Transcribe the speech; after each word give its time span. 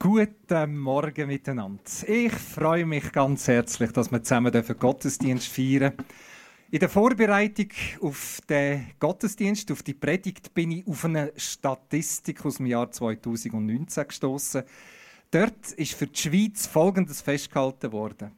Guten 0.00 0.78
Morgen 0.78 1.26
miteinander. 1.26 1.82
Ich 2.06 2.32
freue 2.32 2.86
mich 2.86 3.10
ganz 3.10 3.48
herzlich, 3.48 3.90
dass 3.90 4.12
wir 4.12 4.22
zusammen 4.22 4.52
den 4.52 4.64
Gottesdienst 4.78 5.48
feiern. 5.48 5.92
In 6.70 6.78
der 6.78 6.88
Vorbereitung 6.88 7.70
auf 8.00 8.40
den 8.48 8.92
Gottesdienst, 9.00 9.72
auf 9.72 9.82
die 9.82 9.94
Predigt, 9.94 10.54
bin 10.54 10.70
ich 10.70 10.86
auf 10.86 11.04
eine 11.04 11.32
Statistik 11.36 12.46
aus 12.46 12.58
dem 12.58 12.66
Jahr 12.66 12.92
2019 12.92 14.06
gestoßen. 14.06 14.62
Dort 15.32 15.72
ist 15.72 15.94
für 15.94 16.06
die 16.06 16.16
Schweiz 16.16 16.68
Folgendes 16.68 17.20
festgehalten 17.20 17.90
worden: 17.90 18.30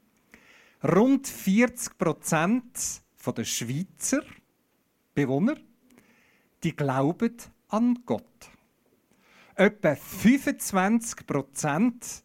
Rund 0.82 1.28
40 1.28 1.98
Prozent 1.98 3.02
der 3.36 3.44
Schweizer 3.44 4.22
Bewohner, 5.12 5.56
die 6.64 6.74
glauben 6.74 7.36
an 7.68 7.98
Gott 8.06 8.50
etwa 9.60 9.94
25 9.94 11.26
Prozent 11.26 12.24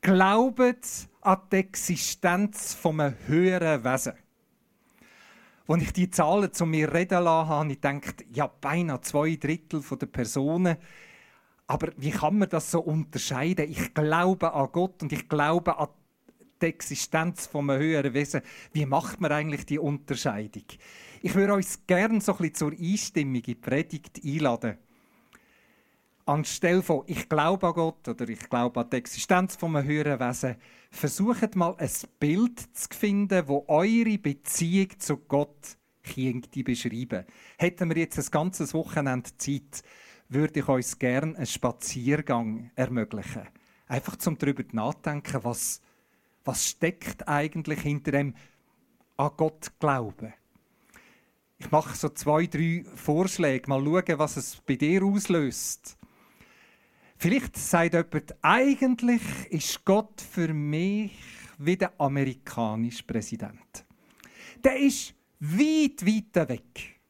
glauben 0.00 0.76
an 1.20 1.38
die 1.52 1.56
Existenz 1.56 2.78
eines 2.82 3.14
höheren 3.26 3.84
Wesen. 3.84 4.14
Als 5.68 5.82
ich 5.82 5.92
die 5.92 6.10
Zahlen 6.10 6.50
zu 6.52 6.64
mir 6.64 6.92
reden 6.94 7.24
lasse, 7.24 7.48
habe 7.48 7.72
ich 7.72 7.80
gedacht, 7.80 8.24
ja, 8.32 8.46
beinahe 8.46 9.02
zwei 9.02 9.36
Drittel 9.36 9.82
der 9.82 10.06
Personen. 10.06 10.78
Aber 11.66 11.92
wie 11.98 12.10
kann 12.10 12.38
man 12.38 12.48
das 12.48 12.70
so 12.70 12.80
unterscheiden? 12.80 13.70
Ich 13.70 13.92
glaube 13.92 14.54
an 14.54 14.68
Gott 14.72 15.02
und 15.02 15.12
ich 15.12 15.28
glaube 15.28 15.78
an 15.78 15.88
die 16.62 16.66
Existenz 16.66 17.50
eines 17.52 17.78
höheren 17.78 18.14
Wesen. 18.14 18.40
Wie 18.72 18.86
macht 18.86 19.20
man 19.20 19.30
eigentlich 19.30 19.66
die 19.66 19.78
Unterscheidung? 19.78 20.64
Ich 21.20 21.34
würde 21.34 21.52
uns 21.52 21.86
gerne 21.86 22.22
so 22.22 22.32
ein 22.32 22.38
bisschen 22.38 22.54
zur 22.54 22.72
Einstimmung 22.72 23.36
in 23.36 23.42
die 23.42 23.54
Predigt 23.54 24.22
einladen 24.24 24.78
anstelle 26.26 26.82
von 26.82 27.02
ich 27.06 27.28
glaube 27.28 27.66
an 27.66 27.74
Gott 27.74 28.08
oder 28.08 28.28
ich 28.28 28.48
glaube 28.48 28.80
an 28.80 28.90
die 28.90 28.96
Existenz 28.96 29.56
von 29.56 29.76
einem 29.76 29.86
höheren 29.86 30.20
Wesen, 30.20 30.56
versucht 30.90 31.56
mal 31.56 31.74
ein 31.78 31.90
Bild 32.18 32.60
zu 32.76 32.88
finden, 32.96 33.48
wo 33.48 33.64
eure 33.68 34.18
Beziehung 34.18 34.98
zu 34.98 35.16
Gott 35.16 35.76
könnte 36.02 36.62
beschreiben. 36.62 37.24
Hätten 37.58 37.88
wir 37.90 37.96
jetzt 37.96 38.18
ein 38.18 38.30
ganzes 38.30 38.74
Wochenende 38.74 39.36
Zeit, 39.36 39.82
würde 40.28 40.60
ich 40.60 40.68
euch 40.68 40.98
gerne 40.98 41.36
einen 41.36 41.46
Spaziergang 41.46 42.70
ermöglichen. 42.74 43.48
Einfach 43.86 44.16
zum 44.16 44.38
darüber 44.38 44.64
nachdenken, 44.72 45.44
was, 45.44 45.80
was 46.44 46.66
steckt 46.66 47.28
eigentlich 47.28 47.80
hinter 47.80 48.12
dem 48.12 48.34
an 49.16 49.30
Gott 49.36 49.72
glauben. 49.78 50.32
Ich 51.58 51.70
mache 51.70 51.96
so 51.96 52.08
zwei, 52.08 52.46
drei 52.46 52.84
Vorschläge, 52.94 53.68
mal 53.68 53.82
schauen, 53.82 54.18
was 54.18 54.36
es 54.36 54.56
bei 54.66 54.76
dir 54.76 55.04
auslöst. 55.04 55.96
Vielleicht 57.16 57.56
sagt 57.56 57.94
jemand, 57.94 58.34
eigentlich 58.42 59.22
ist 59.50 59.84
Gott 59.84 60.20
für 60.20 60.52
mich 60.52 61.12
wie 61.58 61.76
der 61.76 61.92
amerikanische 61.98 63.04
Präsident. 63.04 63.84
Der 64.62 64.76
ist 64.78 65.14
weit, 65.40 66.04
weit 66.04 66.48
weg. 66.48 67.00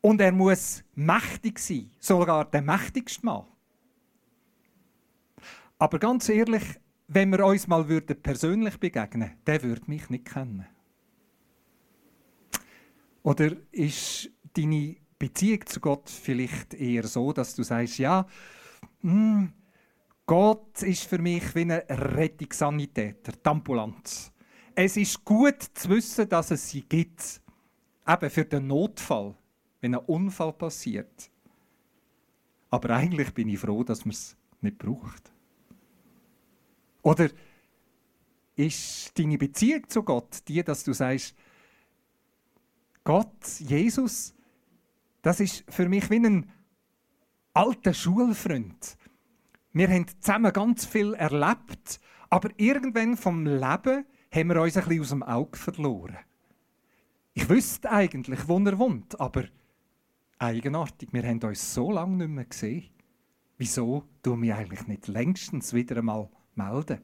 Und 0.00 0.20
er 0.20 0.32
muss 0.32 0.84
mächtig 0.94 1.58
sein, 1.58 1.90
sogar 1.98 2.44
der 2.44 2.62
mächtigste 2.62 3.26
Mann. 3.26 3.44
Aber 5.78 5.98
ganz 5.98 6.28
ehrlich, 6.28 6.62
wenn 7.08 7.30
wir 7.30 7.44
uns 7.44 7.66
mal 7.66 7.84
persönlich 7.84 8.78
begegnen 8.78 9.30
würden, 9.30 9.44
der 9.46 9.62
würde 9.62 9.82
mich 9.86 10.08
nicht 10.08 10.26
kennen. 10.26 10.66
Oder 13.22 13.56
ist 13.72 14.30
deine 14.54 14.96
Beziehung 15.18 15.64
zu 15.66 15.80
Gott 15.80 16.10
vielleicht 16.10 16.74
eher 16.74 17.06
so, 17.06 17.32
dass 17.32 17.54
du 17.54 17.62
sagst, 17.62 17.98
ja, 17.98 18.26
mh, 19.02 19.12
hm, 19.12 19.52
Gott 20.26 20.82
ist 20.82 21.04
für 21.04 21.18
mich 21.18 21.54
wie 21.54 21.62
ein 21.62 21.70
Rettungssanitäter, 21.70 23.32
die 23.32 23.48
Ambulanz. 23.48 24.32
Es 24.74 24.96
ist 24.96 25.24
gut 25.24 25.62
zu 25.74 25.88
wissen, 25.88 26.28
dass 26.28 26.50
es 26.50 26.68
sie 26.68 26.82
gibt. 26.82 27.40
Eben 28.06 28.30
für 28.30 28.44
den 28.44 28.66
Notfall, 28.66 29.36
wenn 29.80 29.94
ein 29.94 30.04
Unfall 30.04 30.52
passiert. 30.52 31.30
Aber 32.70 32.90
eigentlich 32.90 33.32
bin 33.32 33.48
ich 33.48 33.60
froh, 33.60 33.84
dass 33.84 34.04
man 34.04 34.12
es 34.12 34.36
nicht 34.60 34.78
braucht. 34.78 35.32
Oder 37.02 37.30
ist 38.56 39.16
deine 39.16 39.38
Beziehung 39.38 39.88
zu 39.88 40.02
Gott 40.02 40.40
die, 40.48 40.62
dass 40.64 40.82
du 40.82 40.92
sagst, 40.92 41.36
Gott, 43.04 43.60
Jesus, 43.60 44.34
das 45.26 45.40
ist 45.40 45.64
für 45.68 45.88
mich 45.88 46.08
wie 46.08 46.24
ein 46.24 46.48
alter 47.52 47.92
Schulfreund. 47.92 48.96
Wir 49.72 49.88
haben 49.88 50.06
zusammen 50.20 50.52
ganz 50.52 50.86
viel 50.86 51.14
erlebt, 51.14 51.98
aber 52.30 52.50
irgendwann 52.58 53.16
vom 53.16 53.44
Leben 53.44 54.04
haben 54.30 54.48
wir 54.48 54.62
uns 54.62 54.76
ein 54.76 54.84
bisschen 54.84 55.00
aus 55.00 55.08
dem 55.08 55.22
Auge 55.24 55.58
verloren. 55.58 56.18
Ich 57.34 57.48
wüsste 57.48 57.90
eigentlich, 57.90 58.46
wo 58.46 58.60
er 58.60 58.78
wohnt, 58.78 59.18
aber 59.18 59.46
eigenartig, 60.38 61.08
wir 61.12 61.24
haben 61.24 61.42
uns 61.42 61.74
so 61.74 61.90
lange 61.90 62.18
nicht 62.18 62.30
mehr 62.30 62.44
gesehen. 62.44 62.88
Wieso 63.58 64.04
du 64.22 64.36
mich 64.36 64.54
eigentlich 64.54 64.86
nicht 64.86 65.08
längstens 65.08 65.72
wieder 65.72 65.96
einmal 65.96 66.30
melden? 66.54 67.00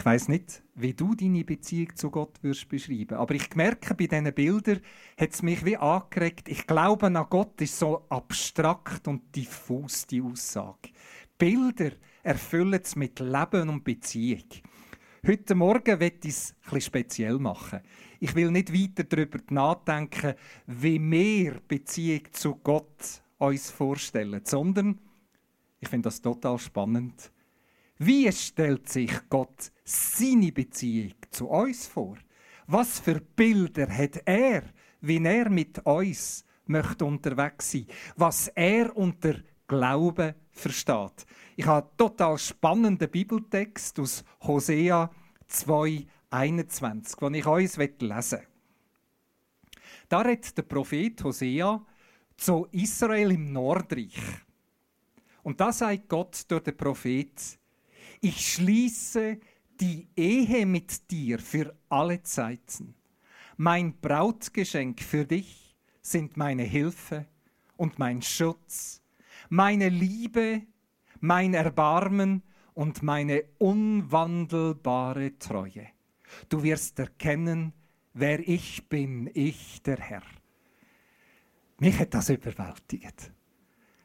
Ich 0.00 0.06
weiß 0.06 0.28
nicht, 0.28 0.62
wie 0.76 0.94
du 0.94 1.14
deine 1.14 1.44
Beziehung 1.44 1.94
zu 1.94 2.10
Gott 2.10 2.42
würdest 2.42 2.70
beschreiben, 2.70 3.18
aber 3.18 3.34
ich 3.34 3.54
merke 3.54 3.94
bei 3.94 4.06
diesen 4.06 4.32
Bildern, 4.32 4.80
hat 5.18 5.34
es 5.34 5.42
mich 5.42 5.62
wie 5.62 5.76
angeregt. 5.76 6.48
Ich 6.48 6.66
glaube 6.66 7.08
an 7.08 7.26
Gott 7.28 7.60
ist 7.60 7.78
so 7.78 8.06
abstrakt 8.08 9.06
und 9.08 9.36
diffus 9.36 10.06
die 10.06 10.22
Aussage. 10.22 10.88
Bilder 11.36 11.90
erfüllen 12.22 12.80
es 12.82 12.96
mit 12.96 13.20
Leben 13.20 13.68
und 13.68 13.84
Beziehung. 13.84 14.44
Heute 15.26 15.54
Morgen 15.54 16.00
wird 16.00 16.24
ich 16.24 16.30
es 16.30 16.54
etwas 16.64 16.86
speziell 16.86 17.38
machen. 17.38 17.80
Ich 18.20 18.34
will 18.34 18.50
nicht 18.50 18.72
weiter 18.72 19.04
darüber 19.04 19.40
nachdenken, 19.50 20.32
wie 20.66 20.98
wir 20.98 21.60
Beziehung 21.68 22.22
zu 22.32 22.54
Gott 22.54 23.20
uns 23.36 23.70
vorstellen, 23.70 24.40
sondern 24.44 24.98
ich 25.78 25.88
finde 25.90 26.06
das 26.06 26.22
total 26.22 26.58
spannend 26.58 27.30
wie 28.02 28.32
stellt 28.32 28.88
sich 28.88 29.12
Gott 29.28 29.70
seine 29.84 30.52
Beziehung 30.52 31.12
zu 31.30 31.48
uns 31.48 31.86
vor? 31.86 32.16
Was 32.66 32.98
für 32.98 33.20
Bilder 33.20 33.88
hat 33.94 34.22
er, 34.24 34.62
wie 35.02 35.22
er 35.22 35.50
mit 35.50 35.80
uns 35.84 36.46
möchte 36.64 37.04
unterwegs 37.04 37.72
sein? 37.72 37.86
Was 38.16 38.48
er 38.48 38.96
unter 38.96 39.34
Glauben 39.66 40.34
versteht. 40.50 41.26
Ich 41.56 41.66
habe 41.66 41.88
einen 41.88 41.96
total 41.98 42.38
spannenden 42.38 43.10
Bibeltext 43.10 44.00
aus 44.00 44.24
Hosea 44.40 45.10
2,21, 45.50 47.20
den 47.20 47.34
ich 47.34 47.46
uns 47.46 47.76
lesen 47.76 48.00
will. 48.00 48.46
Da 50.08 50.22
redet 50.22 50.56
der 50.56 50.62
Prophet 50.62 51.22
Hosea 51.22 51.84
zu 52.38 52.66
Israel 52.72 53.32
im 53.32 53.52
Nordreich. 53.52 54.18
Und 55.42 55.60
da 55.60 55.70
sagt 55.70 56.08
Gott 56.08 56.44
durch 56.48 56.62
den 56.62 56.76
Prophet, 56.78 57.59
ich 58.20 58.52
schließe 58.54 59.38
die 59.80 60.08
Ehe 60.16 60.66
mit 60.66 61.10
dir 61.10 61.38
für 61.38 61.74
alle 61.88 62.22
Zeiten. 62.22 62.94
Mein 63.56 63.98
Brautgeschenk 64.00 65.00
für 65.00 65.24
dich 65.24 65.76
sind 66.02 66.36
meine 66.36 66.62
Hilfe 66.62 67.26
und 67.76 67.98
mein 67.98 68.22
Schutz, 68.22 69.02
meine 69.48 69.88
Liebe, 69.88 70.62
mein 71.20 71.54
Erbarmen 71.54 72.42
und 72.74 73.02
meine 73.02 73.44
unwandelbare 73.58 75.38
Treue. 75.38 75.88
Du 76.48 76.62
wirst 76.62 76.98
erkennen, 76.98 77.72
wer 78.12 78.46
ich 78.46 78.88
bin, 78.88 79.30
ich 79.34 79.82
der 79.82 79.98
Herr. 79.98 80.22
Mich 81.78 81.98
hat 81.98 82.14
das 82.14 82.28
überwältigt. 82.28 83.32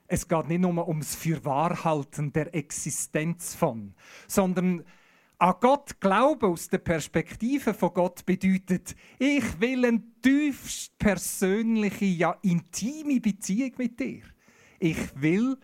Es 0.08 0.28
geht 0.28 0.48
nicht 0.48 0.62
nur 0.62 0.88
ums 0.88 1.16
Fürwahrhalten 1.16 2.32
der 2.32 2.54
Existenz 2.54 3.56
von, 3.56 3.96
sondern 4.28 4.84
an 5.38 5.56
Gott 5.60 6.00
glauben 6.00 6.52
aus 6.52 6.70
der 6.70 6.78
Perspektive 6.78 7.74
von 7.74 7.94
Gott 7.94 8.26
bedeutet, 8.26 8.96
ich 9.20 9.60
will 9.60 9.86
eine 9.86 10.04
tiefst 10.22 10.98
persönliche, 10.98 12.06
ja 12.06 12.38
intime 12.42 13.20
Beziehung 13.20 13.74
mit 13.78 14.00
dir. 14.00 14.22
Ich 14.80 14.98
will 15.22 15.58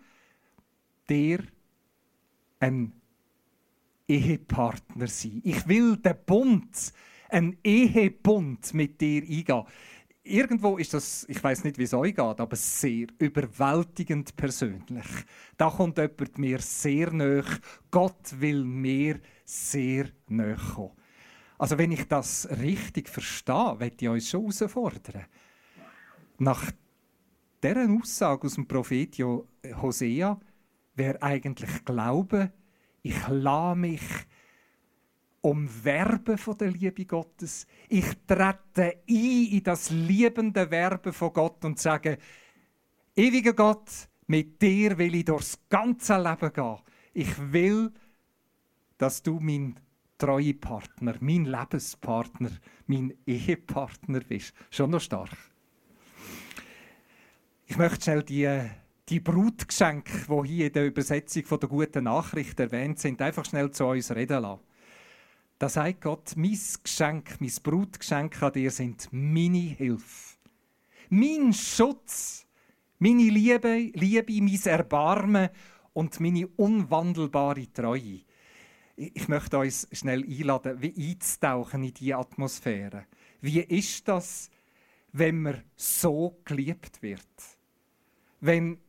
dir 1.09 1.39
ein 2.59 2.91
Ehepartner 4.07 5.07
sein. 5.07 5.41
Ich 5.45 5.67
will 5.67 5.95
den 5.97 6.17
Bund, 6.25 6.93
einen 7.29 7.57
Ehebund 7.63 8.73
mit 8.73 8.99
dir 8.99 9.23
eingehen 9.23 9.63
irgendwo 10.23 10.77
ist 10.77 10.93
das, 10.93 11.25
ich 11.27 11.43
weiß 11.43 11.63
nicht, 11.63 11.77
wie 11.77 11.83
es 11.83 11.93
euch 11.93 12.15
geht, 12.15 12.39
aber 12.39 12.55
sehr 12.55 13.07
überwältigend 13.19 14.35
persönlich. 14.35 15.07
Da 15.57 15.69
kommt 15.69 15.97
jemand 15.97 16.37
mir 16.37 16.59
sehr 16.59 17.11
nahe. 17.11 17.43
Gott 17.89 18.39
will 18.39 18.63
mir 18.63 19.19
sehr 19.45 20.09
nahe 20.27 20.55
kommen. 20.55 20.91
Also 21.57 21.77
wenn 21.77 21.91
ich 21.91 22.07
das 22.07 22.47
richtig 22.59 23.09
verstehe, 23.09 23.79
werde 23.79 23.95
ich 23.99 24.09
euch 24.09 24.29
schon 24.29 24.41
herausfordern. 24.51 25.25
Nach 26.39 26.71
dieser 27.63 27.87
Aussage 27.91 28.47
aus 28.47 28.55
dem 28.55 28.67
Prophet 28.67 29.15
Hosea 29.19 30.39
wäre 30.95 31.21
eigentlich 31.21 31.85
Glaube, 31.85 32.51
ich 33.03 33.27
lasse 33.27 33.77
mich 33.77 34.01
umwerben 35.41 36.37
von 36.37 36.57
der 36.57 36.71
Liebe 36.71 37.05
Gottes. 37.05 37.65
Ich 37.89 38.05
trete 38.27 39.01
ein 39.09 39.47
in 39.51 39.63
das 39.63 39.89
liebende 39.89 40.69
Werben 40.69 41.13
von 41.13 41.33
Gott 41.33 41.65
und 41.65 41.79
sage, 41.79 42.17
ewiger 43.15 43.53
Gott, 43.53 43.89
mit 44.27 44.61
dir 44.61 44.97
will 44.97 45.15
ich 45.15 45.25
durchs 45.25 45.59
ganze 45.69 46.17
Leben 46.17 46.53
gehen. 46.53 46.77
Ich 47.13 47.51
will, 47.51 47.91
dass 48.97 49.21
du 49.21 49.39
mein 49.39 49.79
treue 50.17 50.53
Partner, 50.53 51.15
mein 51.19 51.45
Lebenspartner, 51.45 52.51
mein 52.85 53.13
Ehepartner 53.25 54.19
bist. 54.21 54.53
Schon 54.69 54.91
noch 54.91 55.01
stark. 55.01 55.35
Ich 57.65 57.77
möchte 57.77 58.03
schnell 58.03 58.23
die, 58.23 58.69
die 59.09 59.19
Brutgeschenke, 59.19 60.11
die 60.29 60.47
hier 60.47 60.67
in 60.67 60.73
der 60.73 60.85
Übersetzung 60.85 61.43
von 61.45 61.59
der 61.59 61.69
guten 61.69 62.03
Nachricht 62.03 62.59
erwähnt 62.59 62.99
sind, 62.99 63.21
einfach 63.21 63.45
schnell 63.45 63.71
zu 63.71 63.85
uns 63.85 64.11
reden 64.11 64.43
lassen. 64.43 64.61
Da 65.61 65.69
sagt 65.69 66.01
Gott, 66.01 66.33
mein 66.37 66.57
Geschenk, 66.83 67.39
mein 67.39 67.51
Brutgeschenk 67.61 68.41
an 68.41 68.51
dir 68.51 68.71
sind 68.71 69.07
meine 69.11 69.59
Hilfe. 69.59 70.37
Mein 71.11 71.53
Schutz, 71.53 72.47
meine 72.97 73.29
Liebe, 73.29 73.91
Liebe, 73.93 74.41
mein 74.41 74.59
Erbarmen 74.65 75.49
und 75.93 76.19
meine 76.19 76.47
unwandelbare 76.47 77.71
Treue. 77.71 78.21
Ich 78.95 79.27
möchte 79.27 79.59
uns 79.59 79.87
schnell 79.91 80.23
einladen, 80.23 80.81
wie 80.81 81.11
einzutauchen 81.11 81.83
in 81.83 81.93
diese 81.93 82.15
Atmosphäre. 82.15 83.05
Wie 83.39 83.59
ist 83.59 84.07
das, 84.07 84.49
wenn 85.11 85.43
man 85.43 85.63
so 85.75 86.39
geliebt 86.43 87.03
wird? 87.03 87.21
Wenn 88.39 88.79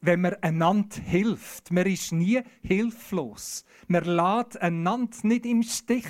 wenn 0.00 0.20
man 0.20 0.34
einander 0.42 1.00
hilft. 1.00 1.70
Man 1.70 1.86
ist 1.86 2.12
nie 2.12 2.42
hilflos. 2.62 3.64
Man 3.86 4.04
lässt 4.04 4.60
einander 4.60 5.16
nicht 5.22 5.46
im 5.46 5.62
Stich. 5.62 6.06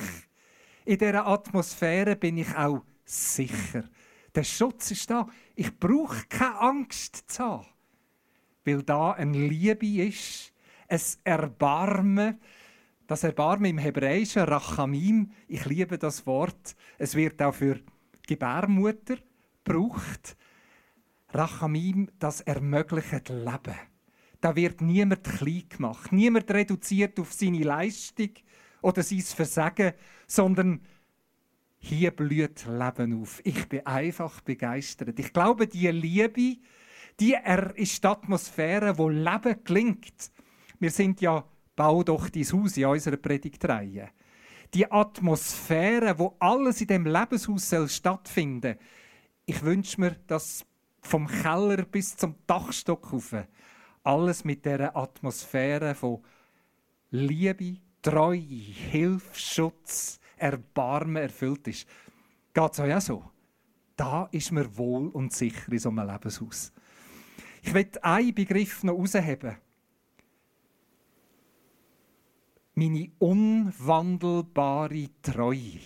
In 0.85 0.99
dieser 0.99 1.27
Atmosphäre 1.27 2.17
bin 2.17 2.39
ich 2.39 2.55
auch 2.57 2.83
sicher. 3.05 3.85
Der 4.35 4.45
Schutz 4.45 4.91
ist 4.91 5.11
da. 5.11 5.27
Ich 5.55 5.79
brauche 5.79 6.27
keine 6.29 6.61
Angst 6.61 7.25
zu 7.31 7.45
haben. 7.45 7.67
Weil 8.65 8.83
da 8.83 9.13
eine 9.13 9.49
Liebe 9.49 10.03
ist, 10.03 10.53
ein 10.89 11.01
Erbarmen. 11.25 12.41
Das 13.07 13.25
Erbarmen 13.25 13.71
im 13.71 13.79
Hebräischen, 13.79 14.43
Rachamim, 14.43 15.33
ich 15.47 15.65
liebe 15.65 15.97
das 15.97 16.27
Wort. 16.27 16.77
Es 16.99 17.15
wird 17.15 17.41
auch 17.41 17.55
für 17.55 17.81
Gebärmutter 18.27 19.17
gebraucht. 19.65 20.37
Rachamim, 21.31 22.11
das 22.19 22.41
ermöglicht 22.41 23.29
Leben. 23.29 23.77
Da 24.41 24.55
wird 24.55 24.81
niemand 24.81 25.25
klein 25.25 25.65
gemacht, 25.69 26.13
niemand 26.13 26.51
reduziert 26.51 27.19
auf 27.19 27.33
seine 27.33 27.63
Leistung 27.63 28.31
oder 28.83 29.03
sein 29.03 29.21
Versagen, 29.21 29.93
sondern 30.27 30.81
hier 31.79 32.11
blüht 32.11 32.67
Leben 32.67 33.21
auf. 33.21 33.41
Ich 33.45 33.69
bin 33.69 33.87
einfach 33.87 34.41
begeistert. 34.41 35.19
Ich 35.19 35.33
glaube, 35.33 35.67
die 35.67 35.89
Liebe, 35.89 36.59
die 37.21 37.37
ist 37.77 38.03
die 38.05 38.07
Atmosphäre, 38.07 38.97
wo 38.97 39.09
Leben 39.09 39.65
klingt. 39.65 40.33
Wir 40.79 40.91
sind 40.91 41.21
ja 41.21 41.45
Bau 41.75 42.03
doch 42.03 42.29
dein 42.29 42.43
Haus 42.45 42.77
in 42.77 42.87
unserer 42.87 43.17
Predigtreihe. 43.17 44.11
Die 44.75 44.91
Atmosphäre, 44.91 46.19
wo 46.19 46.37
alles 46.41 46.81
in 46.81 46.89
dem 46.89 47.07
Lebenshaus 47.07 47.71
soll 47.71 47.89
stattfinden. 47.89 48.77
Ich 49.47 49.63
wünsche 49.63 50.01
mir, 50.01 50.17
dass 50.27 50.67
vom 51.01 51.27
Keller 51.27 51.85
bis 51.85 52.17
zum 52.17 52.35
Dachstock 52.47 53.13
rauf. 53.13 53.35
Alles 54.03 54.45
mit 54.45 54.65
der 54.65 54.97
Atmosphäre 54.97 55.95
von 55.95 56.23
Liebe, 57.11 57.77
Treue, 58.03 58.41
Hilfe, 58.41 59.39
Schutz, 59.39 60.21
Erbarmen 60.37 61.23
erfüllt 61.23 61.67
ist. 61.69 61.89
Geht 62.55 62.73
es 62.73 62.81
euch 62.81 62.95
auch 62.95 63.01
so? 63.01 63.31
Da 63.97 64.29
ist 64.31 64.53
mir 64.53 64.77
wohl 64.77 65.09
und 65.09 65.33
sicher 65.33 65.73
in 65.73 65.79
so 65.79 65.89
einem 65.89 66.09
Lebenshaus. 66.09 66.73
Ich 67.63 67.73
möchte 67.73 68.03
einen 68.05 68.35
Begriff 68.35 68.85
noch 68.85 68.95
herausheben. 68.95 69.57
Meine 72.75 73.11
unwandelbare 73.19 75.09
Treue. 75.21 75.81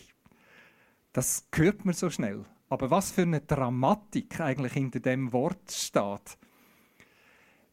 Das 1.14 1.48
hört 1.54 1.84
man 1.84 1.94
so 1.94 2.10
schnell. 2.10 2.44
Aber 2.72 2.90
was 2.90 3.10
für 3.10 3.20
eine 3.20 3.42
Dramatik 3.42 4.40
eigentlich 4.40 4.72
hinter 4.72 4.98
dem 4.98 5.30
Wort 5.34 5.70
steht. 5.70 6.38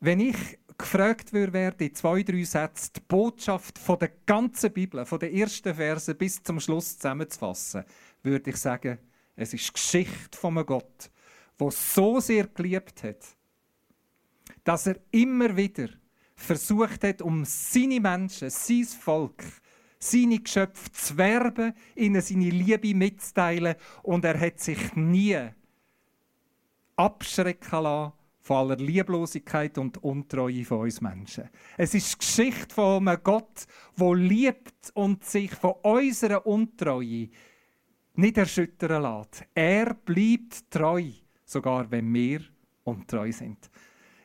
Wenn 0.02 0.20
ich 0.20 0.36
gefragt 0.78 1.32
würde, 1.32 1.74
in 1.78 1.96
zwei, 1.96 2.22
drei 2.22 2.44
Sätzen 2.44 2.92
die 2.98 3.02
Botschaft 3.08 3.80
von 3.80 3.98
der 3.98 4.12
ganzen 4.26 4.74
Bibel, 4.74 5.06
von 5.06 5.20
den 5.20 5.34
ersten 5.34 5.74
Versen 5.74 6.18
bis 6.18 6.44
zum 6.44 6.60
Schluss 6.60 6.98
zusammenzufassen, 6.98 7.86
würde 8.24 8.50
ich 8.50 8.58
sagen, 8.58 8.98
es 9.38 9.54
ist 9.54 9.74
Geschichte 9.74 10.38
von 10.38 10.58
einem 10.58 10.66
Gott, 10.66 11.10
der 11.58 11.72
so 11.72 12.20
sehr 12.20 12.48
geliebt 12.48 13.02
hat, 13.04 13.26
dass 14.66 14.86
er 14.86 14.98
immer 15.12 15.56
wieder 15.56 15.88
versucht 16.36 17.06
hat, 17.06 17.22
um 17.22 17.46
seine 17.46 18.02
Menschen, 18.02 18.50
sein 18.50 18.84
Volk, 18.84 19.46
seine 20.00 20.40
Geschöpfe 20.40 20.92
zu 20.92 21.18
werben, 21.18 21.74
ihnen 21.96 22.22
seine 22.22 22.50
Liebe 22.50 22.96
mitzuteilen 22.96 23.76
und 24.04 24.24
er 24.26 24.40
hat 24.40 24.60
sich 24.60 24.96
nie 24.96 25.38
abschrecken 26.96 27.84
lassen 27.84 28.14
von 28.42 28.58
aller 28.58 28.78
Lieblosigkeit 28.78 29.78
und 29.78 30.02
Untreue 30.04 30.66
von 30.66 30.80
uns 30.80 31.02
Menschen. 31.02 31.50
Es 31.78 31.94
ist 31.94 32.14
die 32.14 32.18
Geschichte 32.20 32.74
von 32.74 33.08
einem 33.08 33.22
Gott, 33.24 33.68
der 33.98 34.16
liebt 34.16 34.92
und 34.96 35.24
sich 35.24 35.52
von 35.52 35.74
unserer 35.84 36.46
Untreue 36.48 37.30
nicht 38.16 38.38
erschüttern 38.38 39.04
lässt. 39.04 39.46
Er 39.54 39.94
bleibt 39.94 40.72
treu, 40.72 41.04
sogar 41.46 41.92
wenn 41.92 42.14
wir 42.14 42.42
untreu 42.84 43.32
sind. 43.32 43.70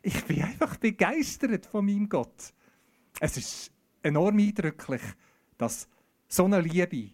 Ich 0.03 0.25
bin 0.25 0.43
einfach 0.43 0.77
begeistert 0.77 1.67
von 1.67 1.85
meinem 1.85 2.09
Gott. 2.09 2.55
Es 3.21 3.37
ist 3.37 3.73
enorm 4.03 4.39
eindrücklich, 4.39 5.03
dass 5.59 5.89
so 6.29 6.45
eine 6.45 6.61
Liebe 6.61 7.11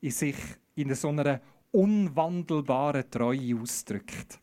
in 0.00 0.10
sich 0.10 0.36
in 0.74 0.94
so 0.94 1.08
einer 1.08 1.40
unwandelbaren 1.70 3.10
Treue 3.10 3.60
ausdrückt. 3.60 4.38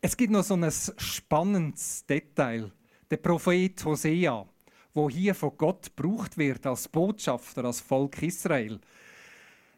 Es 0.00 0.16
gibt 0.16 0.32
noch 0.32 0.44
so 0.44 0.54
ein 0.54 0.70
spannendes 0.70 2.04
Detail. 2.06 2.70
Der 3.10 3.16
Prophet 3.16 3.84
Hosea, 3.84 4.46
wo 4.92 5.08
hier 5.10 5.34
von 5.34 5.56
Gott 5.56 5.96
gebraucht 5.96 6.36
wird 6.36 6.66
als 6.66 6.88
Botschafter, 6.88 7.64
als 7.64 7.80
Volk 7.80 8.22
Israel, 8.22 8.80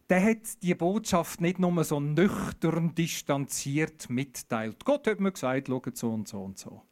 der 0.08 0.24
hat 0.24 0.62
die 0.62 0.74
Botschaft 0.74 1.40
nicht 1.40 1.58
nur 1.58 1.84
so 1.84 2.00
nüchtern 2.00 2.94
distanziert 2.94 4.08
mitteilt. 4.08 4.84
Gott 4.84 5.06
hat 5.06 5.20
mir 5.20 5.32
gesagt, 5.32 5.68
schaut 5.68 5.96
so 5.96 6.10
und 6.10 6.26
so 6.26 6.42
und 6.42 6.58
so. 6.58 6.82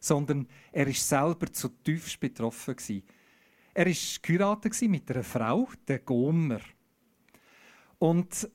Sondern 0.00 0.48
er 0.72 0.86
ist 0.86 1.06
selber 1.06 1.52
zutiefst 1.52 2.18
betroffen 2.18 2.76
gewesen. 2.76 3.02
Er 3.74 3.86
war 3.86 3.94
geheiratet 4.20 4.82
mit 4.82 5.10
einer 5.10 5.24
Frau, 5.24 5.68
der 5.88 6.00
Gomer. 6.00 6.60
Und 7.98 8.50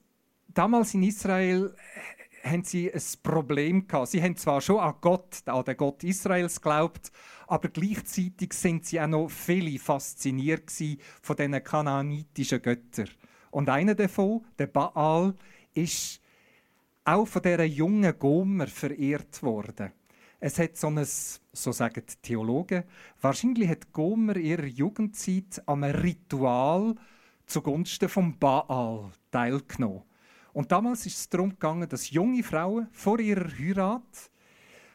damals 0.48 0.94
in 0.94 1.02
Israel 1.04 1.74
haben 2.44 2.64
sie 2.64 2.94
ein 2.94 3.02
Problem. 3.24 3.88
Sie 4.06 4.22
haben 4.22 4.38
zwar 4.38 4.62
schon 4.62 4.80
an 4.80 4.94
Gott, 5.02 5.42
an 5.48 5.64
den 5.66 5.76
Gott 5.76 6.04
Israels 6.04 6.62
geglaubt, 6.62 7.12
aber 7.48 7.70
gleichzeitig 7.70 8.54
sind 8.54 8.86
sie 8.86 9.02
auch 9.02 9.08
noch 9.08 9.30
viele 9.30 9.80
fasziniert 9.80 10.72
von 11.22 11.36
diesen 11.36 11.64
kanaanitischen 11.64 12.62
Göttern. 12.62 13.10
Und 13.50 13.70
einer 13.70 13.96
davon, 13.96 14.46
der 14.60 14.68
Baal, 14.68 15.34
ist 15.74 16.22
auch 17.06 17.26
von 17.26 17.42
dieser 17.42 17.64
jungen 17.64 18.20
Gomer 18.20 18.68
verehrt 18.68 19.42
worden. 19.42 19.94
Es 20.40 20.60
hat 20.60 20.78
so 20.78 20.88
ein, 20.88 21.04
so 21.04 21.72
sagen 21.72 22.04
die 22.08 22.16
Theologen, 22.22 22.84
wahrscheinlich 23.22 23.68
hat 23.70 23.92
Gomer 23.92 24.36
in 24.36 24.46
ihrer 24.46 24.66
Jugendzeit 24.66 25.64
an 25.66 25.84
einem 25.84 26.00
Ritual 26.00 26.96
zugunsten 27.48 28.08
vom 28.08 28.38
Baal 28.38 29.12
teilgenommen. 29.32 30.04
Und 30.54 30.72
damals 30.72 31.06
ist 31.08 31.18
es 31.18 31.30
darum 31.30 31.52
gegangen, 31.52 31.90
dass 31.90 32.12
junge 32.12 32.44
Frauen 32.44 32.88
vor 32.92 33.20
ihrer 33.20 33.50
Heirat, 33.58 34.32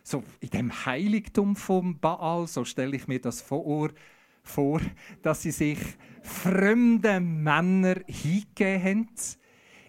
so 0.05 0.23
in 0.41 0.51
dem 0.51 0.87
Heiligtum 0.87 1.57
vom 1.57 1.99
Baal, 1.99 2.47
so 2.47 2.65
stelle 2.65 2.97
ich 2.97 3.09
mir 3.09 3.21
das 3.21 3.41
vor, 3.41 3.91
vor 4.45 4.81
dass 5.23 5.43
sie 5.43 5.51
sich 5.51 5.79
fremden 6.23 7.43
Männern 7.43 8.05
hingegeben 8.07 8.83
haben, 8.83 9.09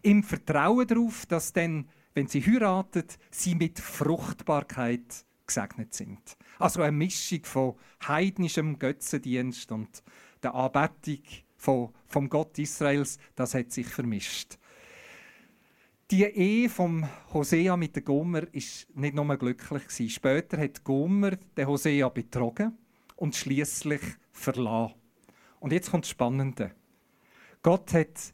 im 0.01 0.24
Vertrauen 0.24 0.88
darauf, 0.88 1.27
dass 1.27 1.53
dann, 1.53 1.89
wenn 2.15 2.27
sie 2.27 2.41
heiratet, 2.41 3.17
sie 3.29 3.55
mit 3.55 3.79
Fruchtbarkeit 3.79 5.25
gesegnet 5.46 5.94
sind. 5.94 6.38
Also 6.60 6.82
eine 6.82 6.92
Mischung 6.92 7.44
von 7.44 7.76
heidnischem 8.08 8.80
Götzendienst 8.80 9.72
und 9.72 10.04
der 10.42 10.56
Anbetung 10.56 11.24
von, 11.56 11.90
vom 12.08 12.30
Gott 12.30 12.58
Israels, 12.60 13.18
das 13.36 13.54
hat 13.54 13.72
sich 13.72 13.88
vermischt. 13.88 14.58
Die 16.12 16.24
Ehe 16.24 16.70
von 16.70 17.08
Hosea 17.34 17.76
mit 17.78 17.96
der 17.96 18.04
Gomer 18.04 18.44
ist 18.54 18.88
nicht 18.96 19.16
nur 19.16 19.36
glücklich 19.38 20.14
Später 20.14 20.60
hat 20.60 20.84
Gomer 20.84 21.32
den 21.58 21.68
Hosea 21.68 22.10
betrogen 22.10 22.78
und 23.16 23.36
schließlich 23.36 24.02
verlassen. 24.32 24.96
Und 25.60 25.72
jetzt 25.72 25.90
kommt 25.90 26.04
das 26.04 26.12
Spannende. 26.12 26.72
Gott 27.62 27.94
hat 27.94 28.34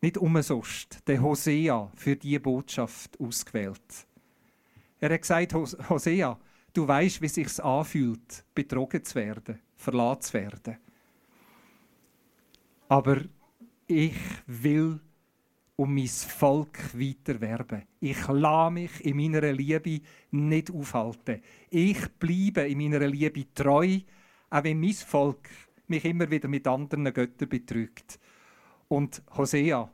nicht 0.00 0.16
umsonst 0.16 1.06
den 1.06 1.20
Hosea 1.20 1.90
für 1.96 2.16
diese 2.16 2.40
Botschaft 2.40 3.20
ausgewählt. 3.20 4.06
Er 5.00 5.14
hat 5.14 5.22
gesagt, 5.22 5.54
Hosea, 5.54 6.38
du 6.72 6.86
weißt, 6.86 7.22
wie 7.22 7.26
es 7.26 7.34
sich 7.34 7.64
anfühlt, 7.64 8.44
betrogen 8.54 9.02
zu 9.02 9.14
werden, 9.14 9.58
verlassen 9.76 10.22
zu 10.22 10.34
werden. 10.34 10.76
Aber 12.88 13.20
ich 13.86 14.14
will 14.46 15.00
um 15.76 15.94
mein 15.94 16.06
Volk 16.06 16.78
weiter 16.92 17.40
werben. 17.40 17.84
Ich 18.00 18.28
lasse 18.28 18.70
mich 18.70 19.04
in 19.04 19.16
meiner 19.16 19.50
Liebe 19.52 20.02
nicht 20.30 20.70
aufhalten. 20.70 21.40
Ich 21.70 22.06
bleibe 22.18 22.68
in 22.68 22.76
meiner 22.76 23.06
Liebe 23.06 23.46
treu, 23.54 24.00
auch 24.50 24.64
wenn 24.64 24.78
mein 24.78 24.92
Volk 24.92 25.48
mich 25.86 26.04
immer 26.04 26.30
wieder 26.30 26.48
mit 26.48 26.66
anderen 26.66 27.04
Göttern 27.14 27.48
betrügt. 27.48 28.20
Und 28.88 29.22
Hosea, 29.34 29.90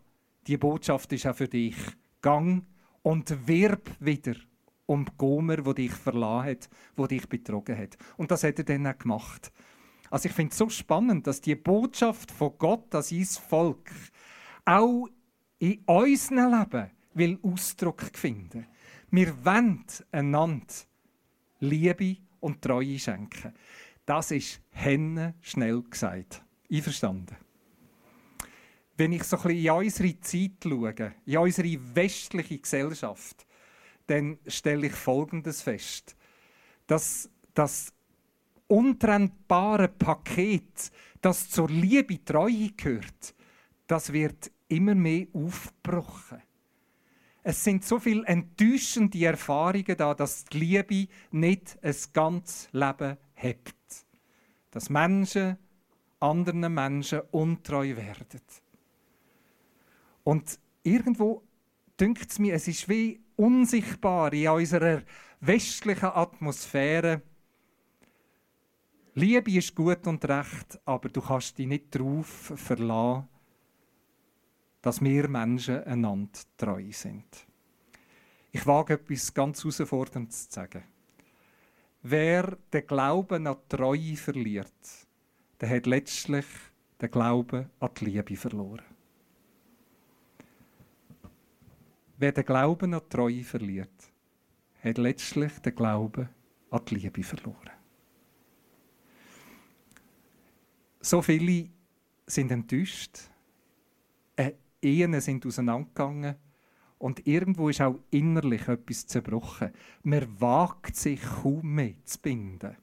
die 0.46 0.56
Botschaft 0.56 1.12
ist 1.12 1.26
auch 1.26 1.36
für 1.36 1.46
dich. 1.46 1.76
Gang 2.20 2.64
und 3.02 3.46
wirb 3.46 3.88
wieder 4.00 4.34
um 4.86 5.06
Gomer, 5.18 5.64
wo 5.66 5.72
dich 5.72 5.92
verlassen 5.92 6.50
hat, 6.50 6.68
wo 6.96 7.06
dich 7.06 7.28
betrogen 7.28 7.76
hat. 7.76 7.96
Und 8.16 8.30
das 8.30 8.44
hat 8.44 8.58
er 8.58 8.64
dann 8.64 8.86
auch 8.86 8.98
gemacht. 8.98 9.52
Also 10.10 10.28
ich 10.28 10.34
finde 10.34 10.52
es 10.52 10.58
so 10.58 10.68
spannend, 10.68 11.26
dass 11.26 11.40
die 11.40 11.56
Botschaft 11.56 12.30
von 12.30 12.52
Gott 12.58 12.94
an 12.94 13.02
sein 13.02 13.24
Volk 13.24 13.90
auch 14.64 15.08
in 15.58 15.82
unserem 15.86 16.58
Leben 16.58 16.90
will 17.14 17.38
Ausdruck 17.42 18.02
finden. 18.12 18.66
Wir 19.10 19.44
wollen 19.44 19.84
einander 20.12 20.66
Liebe 21.60 22.18
und 22.40 22.62
Treue 22.62 22.98
schenken. 22.98 23.52
Das 24.04 24.30
ist 24.30 24.60
Henne 24.70 25.34
schnell 25.40 25.82
gesagt. 25.82 26.44
Einverstanden? 26.70 27.36
Wenn 28.96 29.12
ich 29.12 29.24
so 29.24 29.36
ein 29.36 29.42
bisschen 29.42 29.64
in 29.64 29.70
unsere 29.70 30.20
Zeit 30.20 30.52
schaue, 30.62 31.14
in 31.26 31.38
unsere 31.38 31.94
westliche 31.94 32.58
Gesellschaft, 32.58 33.46
dann 34.06 34.38
stelle 34.46 34.86
ich 34.86 34.92
Folgendes 34.92 35.62
fest. 35.62 36.16
Dass 36.86 37.28
das 37.54 37.92
untrennbare 38.68 39.88
Paket, 39.88 40.90
das 41.20 41.50
zur 41.50 41.68
Liebe 41.68 42.25
Treue 42.25 42.70
gehört, 42.76 43.34
das 43.86 44.12
wird 44.12 44.50
immer 44.68 44.94
mehr 44.94 45.26
aufgebrochen. 45.32 46.42
Es 47.42 47.62
sind 47.62 47.84
so 47.84 48.00
viele 48.00 48.26
enttäuschende 48.26 49.25
Erfahrungen 49.25 49.96
da, 49.96 50.14
dass 50.14 50.44
die 50.46 50.58
Liebe 50.58 51.08
nicht 51.30 51.78
ein 51.80 51.94
ganzes 52.12 52.68
Leben 52.72 53.16
hebt. 53.34 53.75
Dass 54.72 54.90
Menschen 54.90 55.56
anderen 56.18 56.72
Menschen 56.72 57.20
untreu 57.30 57.96
werden. 57.96 58.40
Und 60.25 60.58
irgendwo 60.82 61.42
dünkt 62.00 62.30
es 62.30 62.38
mir, 62.38 62.54
es 62.54 62.66
ist 62.66 62.88
wie 62.88 63.20
unsichtbar 63.36 64.32
in 64.32 64.48
unserer 64.48 65.02
westlichen 65.40 66.06
Atmosphäre. 66.06 67.22
Liebe 69.14 69.50
ist 69.52 69.74
gut 69.74 70.06
und 70.06 70.24
recht, 70.24 70.78
aber 70.84 71.08
du 71.08 71.20
kannst 71.20 71.56
dich 71.56 71.66
nicht 71.66 71.94
darauf 71.94 72.52
verlassen, 72.56 73.28
dass 74.82 75.02
wir 75.02 75.28
Menschen 75.28 75.82
einander 75.84 76.38
treu 76.56 76.90
sind. 76.92 77.46
Ich 78.52 78.66
wage 78.66 78.94
etwas 78.94 79.32
ganz 79.32 79.62
herausforderndes 79.62 80.48
zu 80.48 80.54
sagen. 80.54 80.82
Wer 82.02 82.56
den 82.72 82.86
Glauben 82.86 83.46
an 83.46 83.56
die 83.56 83.76
Treue 83.76 84.16
verliert, 84.16 85.06
der 85.60 85.70
hat 85.70 85.86
letztlich 85.86 86.46
den 87.00 87.10
Glauben 87.10 87.70
an 87.80 87.90
die 87.98 88.04
Liebe 88.04 88.36
verloren. 88.36 88.95
Wer 92.18 92.32
den 92.32 92.44
Glauben 92.44 92.94
an 92.94 93.02
die 93.04 93.08
Treue 93.08 93.44
verliert, 93.44 94.12
hat 94.82 94.99
letztlich 94.99 95.52
den 95.58 95.75
Glauben 95.75 96.28
an 96.70 96.80
die 96.88 96.94
Liebe 96.94 97.23
verloren. 97.23 97.70
So 101.00 101.20
viele 101.20 101.68
sind 102.26 102.50
enttäuscht. 102.50 103.30
Äh, 104.35 104.52
Ehen 104.82 105.20
sind 105.20 105.44
auseinandergegangen. 105.46 106.37
Und 106.99 107.26
irgendwo 107.26 107.68
ist 107.68 107.82
auch 107.82 108.00
innerlich 108.11 108.66
etwas 108.66 109.06
zerbrochen. 109.06 109.73
Man 110.02 110.40
wagt 110.40 110.96
sich 110.96 111.20
kaum 111.20 111.75
mehr 111.75 111.94
zu 112.04 112.18
binden. 112.18 112.76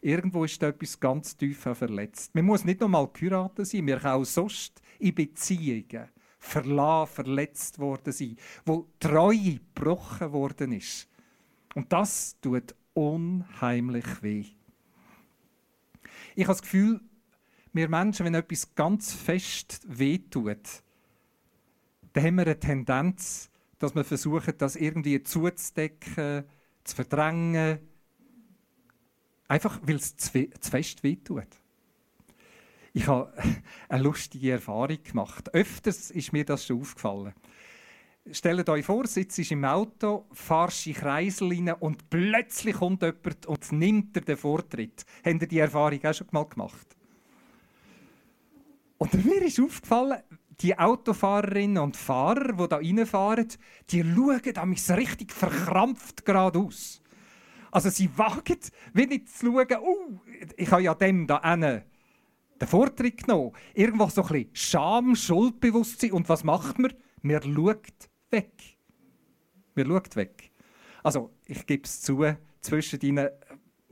Irgendwo 0.00 0.44
ist 0.44 0.62
etwas 0.62 1.00
ganz 1.00 1.36
tief 1.36 1.58
verletzt. 1.58 2.34
Man 2.34 2.44
muss 2.44 2.64
nicht 2.64 2.80
nur 2.80 2.88
mal 2.88 3.08
geheiratet 3.12 3.66
sein, 3.66 3.84
man 3.86 3.98
kann 3.98 4.20
auch 4.20 4.24
sonst 4.24 4.80
in 4.98 5.14
Beziehungen 5.14 6.08
verlassen, 6.44 7.14
verletzt 7.14 7.78
worden 7.78 8.12
sein, 8.12 8.36
wo 8.64 8.86
Treue 9.00 9.54
gebrochen 9.54 10.32
worden 10.32 10.72
ist. 10.72 11.08
Und 11.74 11.92
das 11.92 12.38
tut 12.40 12.74
unheimlich 12.92 14.22
weh. 14.22 14.44
Ich 16.36 16.44
habe 16.44 16.52
das 16.52 16.62
Gefühl, 16.62 17.00
wir 17.72 17.88
Menschen, 17.88 18.26
wenn 18.26 18.34
etwas 18.34 18.74
ganz 18.74 19.12
fest 19.12 19.80
wehtut, 19.86 20.82
dann 22.12 22.24
haben 22.24 22.34
wir 22.36 22.42
eine 22.42 22.60
Tendenz, 22.60 23.50
dass 23.78 23.94
wir 23.94 24.04
versuchen, 24.04 24.54
das 24.56 24.76
irgendwie 24.76 25.22
zuzudecken, 25.22 26.44
zu 26.84 26.94
verdrängen, 26.94 27.80
einfach 29.48 29.80
weil 29.82 29.96
es 29.96 30.16
zu 30.16 30.30
fest 30.60 31.02
wehtut. 31.02 31.48
Ich 32.94 33.08
habe 33.08 33.32
eine 33.88 34.02
lustige 34.02 34.52
Erfahrung 34.52 35.02
gemacht. 35.02 35.52
Öfters 35.52 36.10
ist 36.12 36.32
mir 36.32 36.44
das 36.44 36.64
schon 36.64 36.80
aufgefallen. 36.80 37.34
Stellt 38.30 38.68
euch 38.70 38.86
vor, 38.86 39.06
sitzt 39.06 39.38
im 39.50 39.64
Auto, 39.66 40.26
fahrst 40.32 40.86
in 40.86 40.94
Kreisel 40.94 41.48
rein 41.48 41.74
und 41.74 42.08
plötzlich 42.08 42.76
kommt 42.76 43.02
jemand 43.02 43.44
und 43.44 43.72
nimmt 43.72 44.26
den 44.26 44.36
Vortritt. 44.36 45.04
Habt 45.22 45.42
ihr 45.42 45.48
die 45.48 45.58
Erfahrung 45.58 46.02
auch 46.02 46.14
schon 46.14 46.28
mal 46.30 46.44
gemacht? 46.44 46.96
Und 48.96 49.24
mir 49.26 49.42
ist 49.42 49.60
aufgefallen, 49.60 50.22
die 50.60 50.78
Autofahrerinnen 50.78 51.82
und 51.82 51.96
Fahrer, 51.96 52.52
die 52.52 52.68
da 52.68 52.76
reinfahren, 52.76 53.48
die 53.90 54.02
schauen 54.02 54.66
mich 54.66 54.88
richtig 54.90 55.32
verkrampft 55.32 56.24
geradeaus. 56.24 57.02
Also 57.72 57.90
sie 57.90 58.08
wagen, 58.16 58.60
wenn 58.92 59.08
nicht 59.08 59.28
zu 59.28 59.46
schauen, 59.46 59.66
oh, 59.82 60.20
ich 60.56 60.70
habe 60.70 60.82
ja 60.82 60.94
dem 60.94 61.26
da 61.26 61.38
einen 61.38 61.82
den 62.60 62.68
Vortritt 62.68 63.24
genommen. 63.24 63.52
Irgendwo 63.74 64.08
so 64.08 64.22
ein 64.22 64.28
bisschen 64.28 64.50
Scham, 64.52 65.16
Schuldbewusstsein. 65.16 66.12
Und 66.12 66.28
was 66.28 66.44
macht 66.44 66.78
man? 66.78 66.92
Man 67.22 67.42
schaut 67.42 68.10
weg. 68.30 68.52
Man 69.74 69.86
schaut 69.86 70.16
weg. 70.16 70.50
Also, 71.02 71.30
ich 71.46 71.66
gebe 71.66 71.84
es 71.84 72.00
zu, 72.00 72.24
zwischen 72.60 73.00
ihnen 73.00 73.28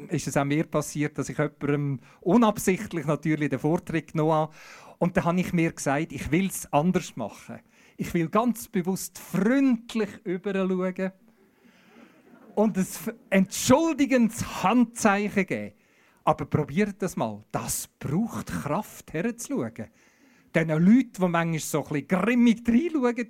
ist 0.09 0.27
es 0.27 0.37
auch 0.37 0.45
mir 0.45 0.65
passiert, 0.65 1.19
dass 1.19 1.29
ich 1.29 1.39
jemandem 1.39 2.01
unabsichtlich 2.21 3.07
natürlich 3.07 3.51
den 3.51 3.59
Vortritt 3.59 4.13
genommen 4.13 4.33
habe. 4.33 4.55
Und 4.99 5.17
dann 5.17 5.25
habe 5.25 5.41
ich 5.41 5.53
mir 5.53 5.73
gesagt, 5.73 6.13
ich 6.13 6.31
will 6.31 6.47
es 6.47 6.73
anders 6.73 7.17
machen. 7.17 7.61
Ich 7.97 8.13
will 8.15 8.29
ganz 8.29 8.69
bewusst 8.69 9.19
freundlich 9.19 10.11
überschauen 10.25 11.13
und 12.55 12.77
ein 12.77 12.87
entschuldigendes 13.31 14.63
Handzeichen 14.63 15.47
geben. 15.47 15.75
Aber 16.25 16.45
probiert 16.45 17.03
das 17.03 17.17
mal. 17.17 17.45
Das 17.51 17.89
braucht 17.99 18.47
Kraft, 18.47 19.13
herzuschauen. 19.13 19.89
Diesen 20.55 20.69
Leuten, 20.69 21.13
die 21.15 21.29
manchmal 21.29 21.59
so 21.59 21.85
ein 21.87 22.07
grimmig 22.07 22.63
reinschauen, 22.69 23.29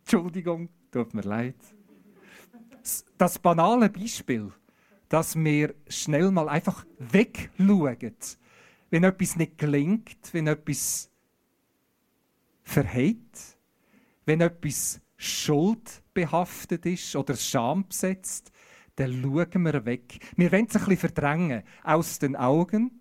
Entschuldigung, 0.00 0.68
tut 0.90 1.14
mir 1.14 1.22
leid. 1.22 1.56
Das 3.16 3.38
banale 3.38 3.88
Beispiel, 3.88 4.52
dass 5.08 5.36
wir 5.36 5.74
schnell 5.88 6.30
mal 6.30 6.48
einfach 6.48 6.84
wegschauen 6.98 8.16
wenn 8.94 9.02
etwas 9.02 9.34
nicht 9.34 9.58
gelingt, 9.58 10.32
wenn 10.32 10.46
etwas 10.46 11.10
verhält, 12.62 13.58
wenn 14.24 14.40
etwas 14.40 15.00
schuldbehaftet 15.16 16.86
ist 16.86 17.16
oder 17.16 17.34
schambesetzt, 17.34 18.52
dann 18.96 19.22
schauen 19.22 19.62
wir 19.62 19.84
weg. 19.84 20.18
Wir 20.36 20.52
wollen 20.52 20.66
es 20.66 20.76
ein 20.76 20.80
bisschen 20.80 20.96
verdrängen. 20.98 21.62
Aus 21.82 22.18
den 22.18 22.36
Augen, 22.36 23.00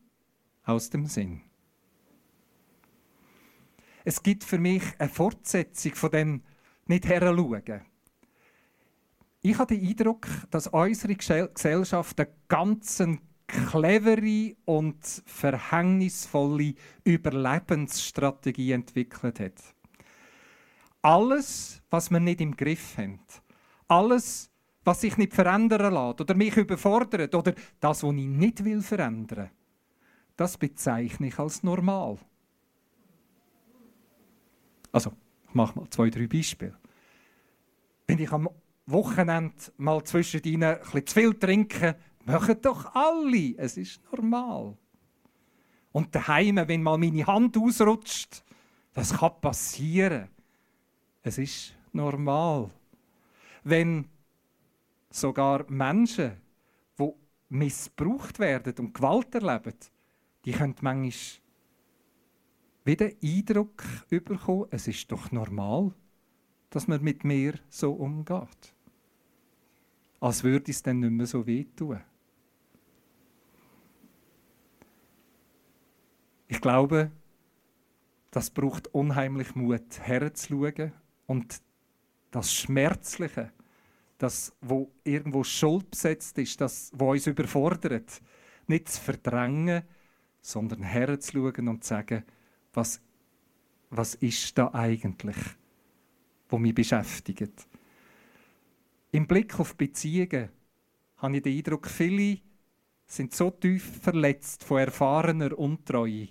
aus 0.64 0.90
dem 0.90 1.06
Sinn. 1.06 1.42
Es 4.04 4.22
gibt 4.22 4.44
für 4.44 4.58
mich 4.58 4.84
eine 4.98 5.10
Fortsetzung 5.10 5.96
von 5.96 6.12
dem 6.12 6.42
nicht 6.88 7.06
heranschauen. 7.06 7.82
Ich 9.42 9.58
habe 9.58 9.76
den 9.76 9.88
Eindruck, 9.88 10.28
dass 10.52 10.68
unsere 10.68 11.16
Gesellschaft 11.16 12.20
einen 12.20 12.30
ganzen 12.48 13.22
clevere 13.48 14.56
und 14.66 15.06
verhängnisvolle 15.26 16.76
Überlebensstrategie 17.04 18.72
entwickelt 18.72 19.40
hat. 19.40 19.62
alles, 21.02 21.82
was 21.90 22.10
wir 22.10 22.22
nicht 22.22 22.40
im 22.40 22.56
Griff 22.56 22.98
haben, 22.98 23.20
alles, 23.88 24.50
was 24.84 25.02
sich 25.02 25.18
nicht 25.18 25.34
verändern 25.34 25.94
lässt 25.94 26.22
oder 26.22 26.36
mich 26.36 26.58
überfordert 26.58 27.34
oder 27.34 27.54
das, 27.80 28.04
was 28.04 28.14
ich 28.14 28.26
nicht 28.26 28.64
will 28.64 28.82
verändern, 28.82 29.50
das 30.36 30.58
bezeichne 30.58 31.28
ich 31.28 31.40
als 31.40 31.64
normal. 31.64 32.18
Also, 34.92 35.14
ich 35.48 35.54
mache 35.54 35.80
mal 35.80 35.90
zwei, 35.90 36.10
drei 36.10 36.28
Beispiele. 36.28 36.78
Wenn 38.08 38.20
ich 38.20 38.32
am 38.32 38.50
Wochenende 38.86 39.56
mal 39.78 40.04
zwischendrin 40.04 40.64
ein 40.64 40.78
zu 41.06 41.14
viel 41.14 41.34
trinke, 41.34 41.96
machen 42.26 42.62
doch 42.62 42.94
alle. 42.94 43.56
Es 43.58 43.78
ist 43.78 44.02
normal. 44.12 44.78
Und 45.92 46.14
daheim, 46.14 46.60
wenn 46.68 46.84
mal 46.84 46.98
meine 46.98 47.26
Hand 47.26 47.58
ausrutscht, 47.58 48.44
das 48.94 49.14
kann 49.18 49.40
passieren. 49.40 50.28
Es 51.22 51.38
ist 51.38 51.74
normal. 51.94 52.70
Wenn 53.64 54.10
sogar 55.14 55.70
Menschen, 55.70 56.34
die 57.00 57.12
missbraucht 57.50 58.40
werden 58.40 58.74
und 58.80 58.94
Gewalt 58.94 59.36
erleben, 59.36 59.76
die 60.44 60.52
können 60.52 60.76
manchmal 60.82 61.42
wieder 62.86 63.10
Eindruck 63.24 63.84
bekommen, 64.10 64.68
es 64.72 64.88
ist 64.88 65.12
doch 65.12 65.32
normal, 65.32 65.94
dass 66.70 66.88
man 66.88 67.02
mit 67.02 67.24
mir 67.24 67.54
so 67.70 67.94
umgeht. 67.94 68.74
Als 70.20 70.44
würde 70.44 70.72
es 70.72 70.82
dann 70.82 71.00
nicht 71.00 71.12
mehr 71.12 71.28
so 71.28 71.46
wehtun. 71.46 72.02
Ich 76.48 76.60
glaube, 76.60 77.12
das 78.32 78.50
braucht 78.50 78.88
unheimlich 78.88 79.54
Mut, 79.56 80.00
herzuschauen 80.00 80.92
und 81.28 81.62
das 82.32 82.54
Schmerzliche, 82.54 83.52
das, 84.18 84.54
wo 84.62 84.92
irgendwo 85.04 85.44
Schuld 85.44 85.92
besetzt 85.92 86.38
ist, 86.38 86.62
das, 86.62 86.92
wo 86.94 87.12
uns 87.12 87.28
überfordert, 87.28 88.22
nicht 88.68 88.90
zu 88.90 89.02
verdrängen, 89.02 89.84
sondern 90.42 90.84
herzuschauen 90.84 91.68
und 91.68 91.84
zu 91.84 91.90
sagen, 91.90 92.24
was, 92.74 93.02
was 93.90 94.16
ist 94.16 94.58
da 94.58 94.70
eigentlich, 94.74 95.38
wo 96.50 96.58
mich 96.58 96.76
beschäftigt. 96.76 97.68
Im 99.12 99.28
Blick 99.28 99.60
auf 99.60 99.76
Beziehungen 99.76 100.50
habe 101.18 101.38
ich 101.38 101.44
den 101.44 101.58
Eindruck, 101.58 101.88
viele 101.88 102.40
sind 103.06 103.34
so 103.34 103.52
tief 103.52 104.02
verletzt 104.02 104.64
von 104.64 104.80
erfahrener 104.80 105.58
Untreue, 105.58 106.30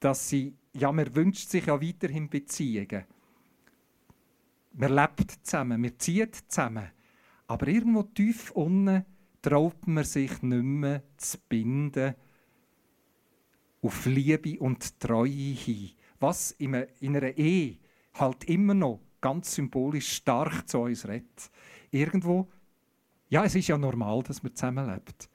dass 0.00 0.28
sie, 0.28 0.54
ja, 0.72 0.90
man 0.92 1.14
wünscht 1.14 1.48
sich 1.48 1.66
ja 1.66 1.80
weiterhin 1.80 2.28
Beziehungen. 2.28 3.04
Man 4.72 4.94
lebt 4.94 5.30
zusammen, 5.42 5.80
man 5.80 5.98
zieht 5.98 6.36
zusammen. 6.48 6.90
Aber 7.46 7.68
irgendwo 7.68 8.02
tief 8.02 8.50
unten 8.52 9.04
traut 9.42 9.86
man 9.86 10.04
sich 10.04 10.42
nicht 10.42 10.62
mehr 10.62 11.02
zu 11.16 11.38
binden 11.48 12.14
auf 13.82 14.06
Liebe 14.06 14.58
und 14.58 14.98
Treue 14.98 15.30
hin. 15.30 15.92
Was 16.18 16.50
in 16.52 16.74
einer 16.74 17.36
Ehe 17.36 17.78
halt 18.14 18.44
immer 18.44 18.74
noch 18.74 19.00
ganz 19.20 19.54
symbolisch 19.54 20.12
stark 20.12 20.68
zu 20.68 20.80
uns 20.80 21.06
redet. 21.06 21.50
Irgendwo, 21.90 22.48
ja, 23.28 23.44
es 23.44 23.54
ist 23.54 23.68
ja 23.68 23.78
normal, 23.78 24.22
dass 24.22 24.42
man 24.42 24.54
zusammenlebt. 24.54 25.28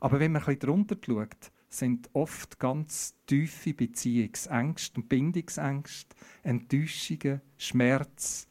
Aber 0.00 0.18
wenn 0.20 0.32
man 0.32 0.42
ein 0.42 0.46
bisschen 0.46 0.60
drunter 0.60 0.96
schaut, 1.04 1.52
sind 1.68 2.10
oft 2.12 2.58
ganz 2.58 3.14
tiefe 3.26 3.72
Beziehungsängste 3.72 5.00
und 5.00 5.08
Bindungsängste, 5.08 6.14
Enttäuschungen, 6.42 7.40
Schmerz. 7.56 8.46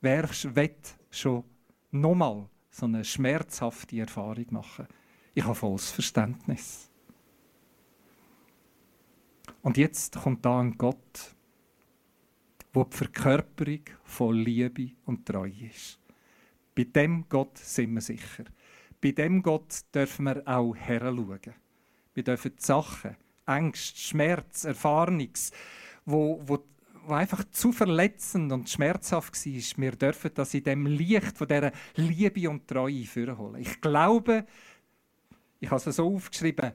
Wer 0.00 0.28
will 0.28 0.74
schon 1.10 1.44
nochmal 1.92 2.48
so 2.70 2.86
eine 2.86 3.04
schmerzhafte 3.04 4.00
Erfahrung 4.00 4.46
machen? 4.50 4.88
Ich 5.34 5.44
habe 5.44 5.54
volles 5.54 5.90
Verständnis. 5.90 6.90
Und 9.62 9.76
jetzt 9.76 10.16
kommt 10.16 10.44
da 10.44 10.60
ein 10.60 10.76
Gott, 10.76 11.36
wo 12.72 12.84
die 12.84 12.96
Verkörperung 12.96 13.84
von 14.02 14.34
Liebe 14.34 14.90
und 15.04 15.26
Treue 15.26 15.66
ist. 15.70 16.00
Bei 16.74 16.84
dem 16.84 17.28
Gott 17.28 17.58
sind 17.58 17.94
wir 17.94 18.00
sicher. 18.00 18.44
Bei 19.00 19.12
dem 19.12 19.42
Gott 19.42 19.82
dürfen 19.94 20.24
wir 20.24 20.42
auch 20.46 20.74
heranschauen. 20.74 21.54
Wir 22.14 22.24
dürfen 22.24 22.52
die 22.56 22.62
Sachen, 22.62 23.16
Angst, 23.46 23.98
Schmerz, 23.98 24.64
Erfahrungs, 24.64 25.52
wo, 26.04 26.40
wo, 26.44 26.64
wo 27.06 27.14
einfach 27.14 27.44
zu 27.50 27.72
verletzend 27.72 28.52
und 28.52 28.68
schmerzhaft 28.68 29.34
war, 29.34 29.82
wir 29.82 29.92
dürfen 29.92 30.30
das 30.34 30.54
in 30.54 30.64
dem 30.64 30.86
Licht 30.86 31.36
von 31.36 31.48
dieser 31.48 31.72
Liebe 31.96 32.48
und 32.48 32.68
Treue 32.68 33.04
vorholen. 33.04 33.60
Ich 33.60 33.80
glaube, 33.80 34.46
ich 35.60 35.70
habe 35.70 35.82
es 35.88 35.96
so 35.96 36.14
aufgeschrieben, 36.14 36.72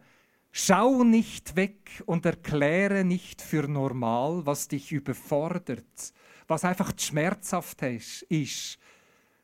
Schau 0.60 1.04
nicht 1.04 1.56
weg 1.56 2.02
und 2.08 2.26
erkläre 2.26 3.04
nicht 3.04 3.44
für 3.44 3.68
normal, 3.68 4.44
was 4.46 4.68
dich 4.68 4.92
überfordert, 4.92 6.14
was 6.48 6.66
einfach 6.66 6.94
schmerzhaft 6.98 7.84
ist, 7.84 8.80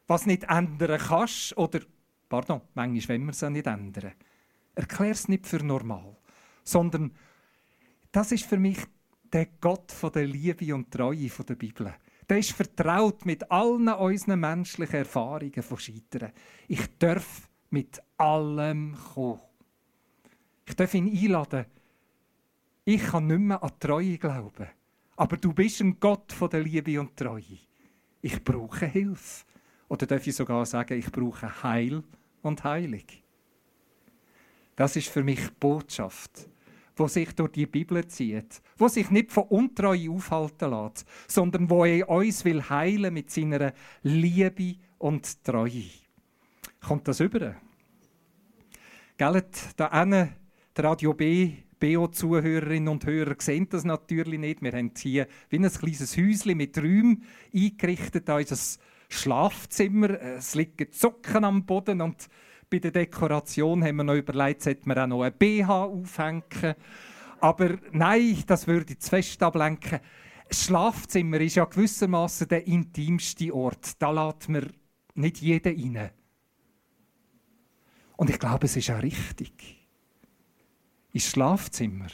was 0.07 0.25
nicht 0.25 0.45
ändern 0.45 0.99
kannst 0.99 1.55
oder, 1.55 1.81
pardon, 2.29 2.61
manchmal 2.73 3.17
wollen 3.17 3.25
wir 3.25 3.31
es 3.31 3.41
ja 3.41 3.49
nicht 3.51 3.67
ändern. 3.67 4.13
Erklär 4.73 5.11
es 5.11 5.27
nicht 5.27 5.45
für 5.45 5.63
normal, 5.63 6.17
sondern 6.63 7.11
das 8.11 8.31
ist 8.31 8.45
für 8.45 8.57
mich 8.57 8.79
der 9.33 9.47
Gott 9.59 9.91
von 9.91 10.11
der 10.11 10.25
Liebe 10.25 10.73
und 10.73 10.91
Treue 10.91 11.29
von 11.29 11.45
der 11.45 11.55
Bibel. 11.55 11.93
Der 12.29 12.37
ist 12.37 12.51
vertraut 12.51 13.25
mit 13.25 13.51
allen 13.51 13.89
unseren 13.89 14.39
menschlichen 14.39 14.97
Erfahrungen 14.97 15.63
von 15.63 15.77
Scheitern. 15.77 16.31
Ich 16.67 16.97
darf 16.99 17.49
mit 17.71 18.01
allem 18.17 18.95
kommen. 19.13 19.41
Ich 20.65 20.75
darf 20.75 20.93
ihn 20.93 21.11
einladen. 21.11 21.65
Ich 22.85 23.03
kann 23.03 23.27
nicht 23.27 23.39
mehr 23.39 23.61
an 23.61 23.71
Treue 23.79 24.17
glauben. 24.17 24.67
Aber 25.15 25.37
du 25.37 25.53
bist 25.53 25.81
ein 25.81 25.99
Gott 25.99 26.31
von 26.31 26.49
der 26.49 26.61
Liebe 26.61 26.99
und 26.99 27.17
Treue. 27.17 27.59
Ich 28.21 28.43
brauche 28.43 28.85
Hilfe. 28.85 29.45
Oder 29.89 30.05
darf 30.05 30.25
ich 30.25 30.35
sogar 30.35 30.65
sagen, 30.65 30.97
ich 30.97 31.11
brauche 31.11 31.63
Heil 31.63 32.03
und 32.41 32.63
Heilig. 32.63 33.23
Das 34.75 34.95
ist 34.95 35.09
für 35.09 35.23
mich 35.23 35.51
Botschaft, 35.59 36.47
wo 36.95 37.07
sich 37.07 37.33
durch 37.33 37.51
die 37.51 37.65
Bibel 37.65 38.05
zieht, 38.07 38.61
wo 38.77 38.87
sich 38.87 39.09
nicht 39.09 39.31
von 39.31 39.43
Untreue 39.45 40.11
aufhalten 40.11 40.71
lässt, 40.71 41.05
sondern 41.27 41.69
wo 41.69 41.85
er 41.85 42.09
uns 42.09 42.45
will 42.45 42.61
heilen 42.69 43.13
mit 43.13 43.31
seiner 43.31 43.73
Liebe 44.03 44.75
und 44.99 45.43
Treue. 45.43 45.85
Kommt 46.81 47.07
das 47.07 47.19
über? 47.19 47.55
Gell, 49.17 49.43
da 49.75 49.87
eine 49.87 50.33
die 50.75 50.81
Radio 50.81 51.13
B 51.13 51.53
BO-Zuhörerinnen 51.83 52.87
und 52.87 53.05
Hörer 53.05 53.35
sehen 53.39 53.67
das 53.69 53.83
natürlich 53.83 54.39
nicht. 54.39 54.61
Wir 54.61 54.71
haben 54.71 54.93
hier 54.97 55.27
wie 55.49 55.57
ein 55.57 55.69
kleines 55.69 56.15
Häuschen 56.15 56.55
mit 56.55 56.77
Räumen 56.77 57.25
eingerichtet, 57.53 58.29
unser 58.29 58.79
Schlafzimmer. 59.09 60.11
Es 60.21 60.55
liegen 60.55 60.87
Socken 60.91 61.43
am 61.43 61.65
Boden 61.65 61.99
und 61.99 62.29
bei 62.73 62.79
der 62.79 62.91
Dekoration 62.91 63.83
haben 63.83 63.97
wir 63.97 64.03
noch 64.03 64.15
überlegt, 64.15 64.63
sollte 64.63 64.87
man 64.87 64.97
auch 64.97 65.07
noch 65.07 65.21
ein 65.21 65.37
BH 65.37 65.83
aufhängen. 65.83 66.43
Aber 67.39 67.77
nein, 67.91 68.43
das 68.47 68.65
würde 68.65 68.97
zu 68.97 69.09
fest 69.11 69.43
ablenken. 69.43 69.99
Das 70.49 70.65
Schlafzimmer 70.65 71.39
ist 71.39 71.55
ja 71.55 71.65
gewissermaßen 71.65 72.47
der 72.47 72.65
intimste 72.65 73.53
Ort. 73.53 74.01
Da 74.01 74.09
lässt 74.09 74.49
man 74.49 74.73
nicht 75.13 75.41
jeden 75.41 75.95
rein. 75.95 76.09
Und 78.17 78.31
ich 78.31 78.39
glaube, 78.39 78.65
es 78.65 78.75
ist 78.75 78.89
auch 78.89 79.03
richtig 79.03 79.83
ins 81.11 81.29
Schlafzimmer 81.29 82.07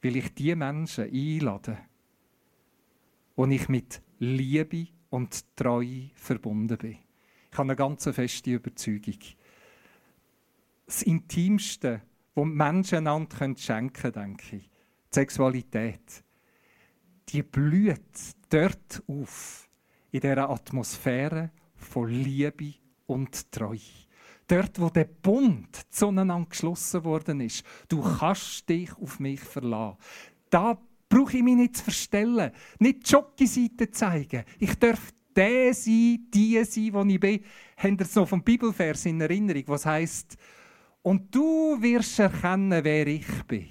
will 0.00 0.16
ich 0.16 0.32
die 0.34 0.54
Menschen 0.54 1.12
einladen, 1.12 1.76
wo 3.34 3.46
ich 3.46 3.68
mit 3.68 4.00
Liebe 4.20 4.86
und 5.10 5.56
Treue 5.56 6.10
verbunden 6.14 6.78
bin. 6.78 6.98
Ich 7.50 7.58
habe 7.58 7.70
eine 7.70 7.76
ganz 7.76 8.04
feste 8.04 8.52
Überzeugung. 8.52 9.18
Das 10.88 11.02
Intimste, 11.02 12.00
was 12.34 12.46
Menschen 12.46 13.06
einander 13.06 13.54
schenken 13.58 13.92
können, 13.92 14.12
denke 14.38 14.56
ich, 14.56 14.62
die 14.62 15.14
Sexualität, 15.14 16.24
die 17.28 17.42
blüht 17.42 17.98
dort 18.48 19.02
auf, 19.06 19.68
in 20.10 20.20
dieser 20.20 20.48
Atmosphäre 20.48 21.50
von 21.76 22.08
Liebe 22.08 22.72
und 23.04 23.52
Treue. 23.52 23.78
Dort, 24.46 24.80
wo 24.80 24.88
der 24.88 25.04
Bund 25.04 25.78
zueinander 25.90 26.46
geschlossen 26.48 27.04
worden 27.04 27.40
ist. 27.42 27.66
Du 27.86 28.00
kannst 28.00 28.66
dich 28.66 28.90
auf 28.96 29.20
mich 29.20 29.40
verlassen. 29.40 29.98
Da 30.48 30.80
brauche 31.06 31.36
ich 31.36 31.42
mich 31.42 31.56
nicht 31.56 31.76
zu 31.76 31.84
verstellen, 31.84 32.50
nicht 32.78 33.06
die 33.06 33.12
Jockey-Seite 33.12 33.90
zeigen. 33.90 34.44
Ich 34.58 34.74
darf 34.76 35.12
der 35.36 35.74
sein, 35.74 36.26
die 36.32 36.64
sein, 36.64 37.08
die 37.08 37.14
ich 37.14 37.20
bin. 37.20 37.44
Habt 37.76 38.00
ihr 38.00 38.00
es 38.00 38.14
noch 38.14 38.26
vom 38.26 38.42
Bibelvers 38.42 39.04
in 39.04 39.20
Erinnerung, 39.20 39.64
was 39.66 39.84
heißt: 39.84 40.38
Und 41.08 41.34
du 41.34 41.80
wirst 41.80 42.18
erkennen, 42.18 42.84
wer 42.84 43.06
ich 43.06 43.42
bin. 43.44 43.66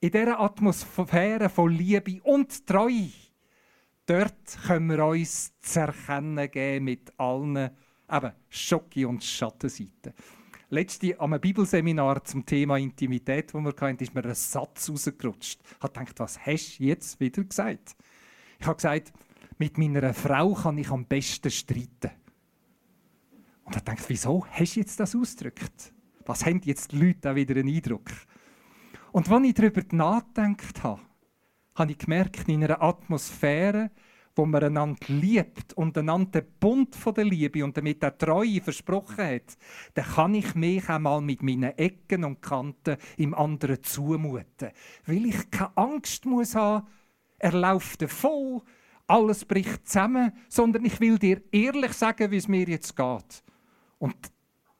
In 0.00 0.10
dieser 0.10 0.40
Atmosphäre 0.40 1.50
von 1.50 1.70
Liebe 1.70 2.22
und 2.22 2.66
Treue 2.66 3.10
Dort 4.06 4.58
können 4.66 4.88
wir 4.88 5.04
uns 5.04 5.52
zu 5.60 5.80
erkennen 5.80 6.50
geben 6.50 6.86
mit 6.86 7.12
allen 7.20 7.68
eben, 8.10 8.32
Schocke- 8.48 9.06
und 9.06 9.22
Schattenseiten. 9.22 10.14
Letzte 10.70 11.20
am 11.20 11.38
Bibelseminar 11.38 12.24
zum 12.24 12.46
Thema 12.46 12.78
Intimität, 12.78 13.52
wo 13.52 13.60
wir 13.60 13.74
hatten, 13.78 14.02
ist 14.02 14.14
mir 14.14 14.24
ein 14.24 14.34
Satz 14.34 14.88
rausgerutscht. 14.88 15.60
Ich 15.62 15.82
habe 15.82 15.92
gedacht, 15.92 16.18
was 16.18 16.38
hast 16.46 16.78
du 16.78 16.84
jetzt 16.84 17.20
wieder 17.20 17.44
gesagt? 17.44 17.94
Ich 18.58 18.66
habe 18.66 18.76
gesagt, 18.76 19.12
mit 19.58 19.76
meiner 19.76 20.14
Frau 20.14 20.54
kann 20.54 20.78
ich 20.78 20.88
am 20.88 21.04
besten 21.04 21.50
streiten. 21.50 22.12
Und 23.64 23.74
er 23.74 23.82
denkt, 23.82 24.08
wieso 24.08 24.46
hast 24.46 24.76
du 24.76 24.80
jetzt 24.80 24.98
das 24.98 25.14
ausgedrückt? 25.14 25.92
Was 26.26 26.44
haben 26.44 26.60
jetzt 26.64 26.92
die 26.92 26.98
Leute 26.98 27.30
auch 27.30 27.34
wieder 27.34 27.56
einen 27.56 27.74
Eindruck? 27.74 28.10
Und 29.12 29.30
als 29.30 29.46
ich 29.46 29.54
darüber 29.54 29.82
nachgedacht 29.92 30.82
habe, 30.82 31.00
habe 31.76 31.92
ich 31.92 31.98
gemerkt, 31.98 32.48
in 32.48 32.64
einer 32.64 32.82
Atmosphäre, 32.82 33.90
wo 34.34 34.44
man 34.44 34.62
einander 34.62 35.06
liebt 35.08 35.72
und 35.74 35.96
einander 35.96 36.42
den 36.42 36.52
Bund 36.60 36.94
von 36.94 37.14
der 37.14 37.24
Liebe 37.24 37.64
und 37.64 37.76
damit 37.76 38.04
auch 38.04 38.18
Treue 38.18 38.60
versprochen 38.60 39.24
hat, 39.24 39.56
dann 39.94 40.04
kann 40.04 40.34
ich 40.34 40.54
mich 40.54 40.88
auch 40.90 40.98
mal 40.98 41.20
mit 41.22 41.42
meinen 41.42 41.76
Ecken 41.78 42.24
und 42.24 42.42
Kanten 42.42 42.98
im 43.16 43.34
anderen 43.34 43.82
zumuten. 43.82 44.72
Weil 45.06 45.26
ich 45.26 45.50
keine 45.50 45.76
Angst 45.76 46.26
muss 46.26 46.54
haben, 46.54 46.86
er 47.38 47.52
läuft 47.52 48.02
davon, 48.02 48.62
alles 49.06 49.44
bricht 49.44 49.86
zusammen, 49.86 50.32
sondern 50.48 50.84
ich 50.84 51.00
will 51.00 51.18
dir 51.18 51.42
ehrlich 51.52 51.92
sagen, 51.92 52.30
wie 52.30 52.36
es 52.36 52.48
mir 52.48 52.68
jetzt 52.68 52.96
geht. 52.96 53.42
Und 53.98 54.16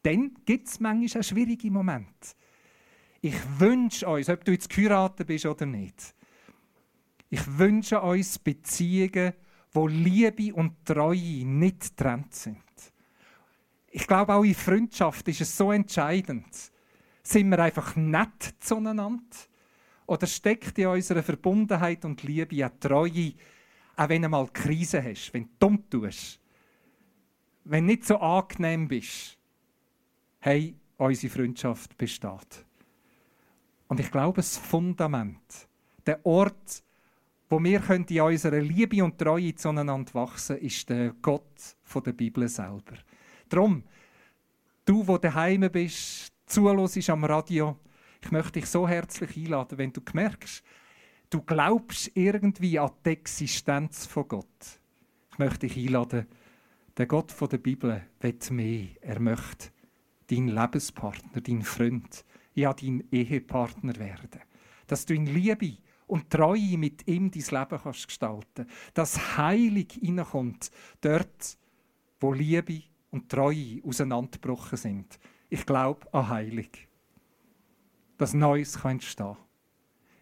dann 0.07 0.35
gibt 0.45 0.69
es 0.69 0.81
manchmal 0.81 1.21
auch 1.21 1.25
schwierige 1.25 1.71
Momente. 1.71 2.29
Ich 3.21 3.35
wünsche 3.59 4.09
uns, 4.09 4.29
ob 4.29 4.45
du 4.45 4.53
jetzt 4.53 4.69
geheiratet 4.69 5.27
bist 5.27 5.47
oder 5.47 5.67
nicht, 5.67 6.15
ich 7.29 7.59
wünsche 7.59 8.01
uns 8.01 8.39
Beziehungen, 8.39 9.33
wo 9.73 9.89
Liebe 9.89 10.55
und 10.55 10.85
Treue 10.85 11.45
nicht 11.45 11.97
getrennt 11.97 12.33
sind. 12.35 12.63
Ich 13.89 14.07
glaube, 14.07 14.35
auch 14.35 14.45
in 14.45 14.55
Freundschaft 14.55 15.27
ist 15.29 15.41
es 15.41 15.57
so 15.57 15.73
entscheidend. 15.73 16.47
Sind 17.23 17.49
wir 17.49 17.59
einfach 17.59 17.97
nett 17.97 18.55
zueinander? 18.61 19.25
Oder 20.07 20.27
steckt 20.29 20.79
in 20.79 20.87
unserer 20.87 21.25
Verbundenheit 21.25 22.05
und 22.05 22.23
Liebe 22.23 22.65
auch 22.65 22.71
Treue, 22.79 23.33
auch 23.97 24.09
wenn 24.09 24.23
du 24.23 24.29
mal 24.29 24.47
Krise 24.53 25.03
hast, 25.03 25.35
wenn 25.35 25.45
du 25.45 25.51
dumm 25.59 25.91
tust? 25.91 26.41
wenn 27.69 27.87
du 27.87 27.93
nicht 27.93 28.05
so 28.05 28.19
angenehm 28.19 28.89
bist, 28.89 29.36
hey, 30.47 30.77
unsere 30.97 31.33
Freundschaft 31.33 31.99
besteht. 31.99 32.65
Und 33.89 33.99
ich 33.99 34.13
glaube, 34.13 34.37
das 34.37 34.57
Fundament, 34.57 35.67
der 36.07 36.25
Ort, 36.25 36.85
wo 37.49 37.59
wir 37.61 37.83
in 37.91 38.21
unserer 38.21 38.61
Liebe 38.61 39.03
und 39.03 39.19
Treue 39.19 39.57
zueinander 39.57 40.15
wachsen 40.15 40.59
ist 40.59 40.89
der 40.89 41.15
Gott 41.21 41.77
der 42.05 42.13
Bibel 42.13 42.47
selber. 42.47 42.95
Darum, 43.49 43.83
du, 44.85 45.05
wo 45.09 45.19
daheim 45.19 45.69
bist, 45.73 46.33
zuhörst 46.47 47.11
am 47.11 47.25
Radio, 47.25 47.81
ich 48.23 48.31
möchte 48.31 48.61
dich 48.61 48.67
so 48.67 48.87
herzlich 48.87 49.37
einladen, 49.37 49.79
wenn 49.79 49.93
du 49.93 50.01
merkst, 50.13 50.63
du 51.29 51.43
glaubst 51.43 52.13
irgendwie 52.15 52.79
an 52.79 52.93
die 53.05 53.11
Existenz 53.11 54.07
von 54.07 54.29
Gott. 54.29 54.81
Ich 55.33 55.39
möchte 55.39 55.67
dich 55.67 55.77
einladen, 55.77 56.29
der 56.97 57.07
Gott 57.07 57.35
der 57.51 57.59
Bibel 57.59 58.01
will 58.21 58.39
mehr. 58.51 58.87
Er 59.01 59.19
möchte 59.19 59.71
dein 60.29 60.49
Lebenspartner, 60.49 61.41
dein 61.41 61.63
Freund, 61.63 62.25
ja, 62.55 62.73
dein 62.73 63.05
Ehepartner 63.11 63.97
werden. 63.97 64.41
Dass 64.87 65.05
du 65.07 65.15
in 65.15 65.27
Liebe 65.27 65.79
und 66.07 66.31
Treue 66.31 66.79
mit 66.79 67.07
ihm 67.09 67.31
dein 67.31 67.43
Leben 67.43 67.81
kannst 67.83 68.07
gestalten 68.07 68.67
Dass 68.95 69.37
Heilig 69.37 69.99
hineinkommt, 70.01 70.71
dort, 71.01 71.59
wo 72.21 72.33
Liebe 72.33 72.83
und 73.11 73.29
Treue 73.29 73.81
auseinandergebrochen 73.85 74.79
sind. 74.79 75.19
Ich 75.49 75.67
glaube 75.67 76.13
an 76.13 76.29
Heilig. 76.29 76.89
Dass 78.19 78.35
Neues 78.35 78.81
kann 78.81 78.93
entstehen 78.93 79.37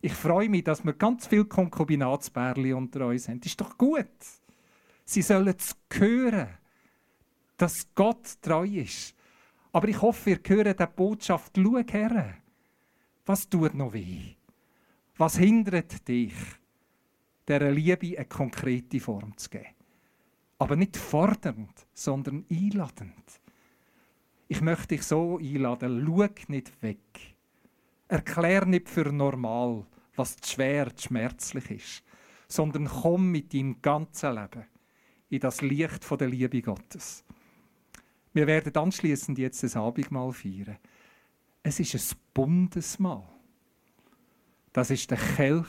Ich 0.01 0.15
freue 0.15 0.49
mich, 0.49 0.65
dass 0.65 0.85
wir 0.85 0.95
ganz 0.95 1.27
viele 1.27 1.45
Konkubinatsbärli 1.45 2.73
unter 2.73 3.07
uns 3.07 3.29
haben. 3.29 3.41
Das 3.41 3.47
ist 3.53 3.61
doch 3.61 3.79
gut. 3.79 4.07
Sie 5.05 5.23
sollen 5.23 5.55
es 5.57 5.77
hören 5.93 6.49
dass 7.57 7.89
Gott 7.95 8.43
treu 8.43 8.67
ist. 8.67 9.14
Aber 9.75 9.89
ich 9.89 10.01
hoffe, 10.01 10.31
ihr 10.31 10.41
hört 10.47 10.79
die 10.79 10.87
Botschaft, 10.95 11.57
schau 11.57 11.79
her. 11.79 12.37
Was 13.27 13.49
tut 13.49 13.75
noch 13.75 13.93
weh? 13.93 14.37
Was 15.17 15.37
hindert 15.37 16.07
dich, 16.07 16.33
dieser 17.49 17.73
Liebe 17.73 18.17
eine 18.17 18.27
konkrete 18.27 19.01
Form 19.01 19.37
zu 19.37 19.51
geben? 19.51 19.75
Aber 20.59 20.77
nicht 20.77 20.97
fordernd, 20.97 21.89
sondern 21.93 22.47
einladend. 22.49 23.41
Ich 24.47 24.61
möchte 24.61 24.95
dich 24.95 25.03
so 25.03 25.39
einladen, 25.39 26.07
schau 26.07 26.29
nicht 26.47 26.81
weg. 26.81 27.35
Erklär 28.07 28.67
nicht 28.67 28.89
für 28.89 29.13
normal, 29.13 29.87
was 30.15 30.37
zu 30.37 30.53
schwer, 30.53 30.95
zu 30.95 31.09
schmerzlich 31.09 31.71
ist, 31.73 32.05
sondern 32.47 32.85
komm 32.85 33.33
mit 33.33 33.53
deinem 33.53 33.83
ganzen 33.83 34.37
Leben 34.37 34.67
in 35.31 35.41
das 35.41 35.63
Licht 35.63 36.09
der 36.09 36.29
Liebe 36.29 36.63
Gottes. 36.63 37.25
Wir 38.35 38.49
werden 38.49 38.75
anschließend 38.75 39.39
jetzt 39.39 39.63
das 39.63 39.77
Abendmahl 39.77 40.33
feiern. 40.33 40.77
Es 41.63 41.79
ist 41.79 41.95
ein 41.95 42.19
Bundesmahl. 42.35 43.29
Das 44.73 44.91
ist 44.91 45.09
der 45.11 45.19
Kelch 45.19 45.69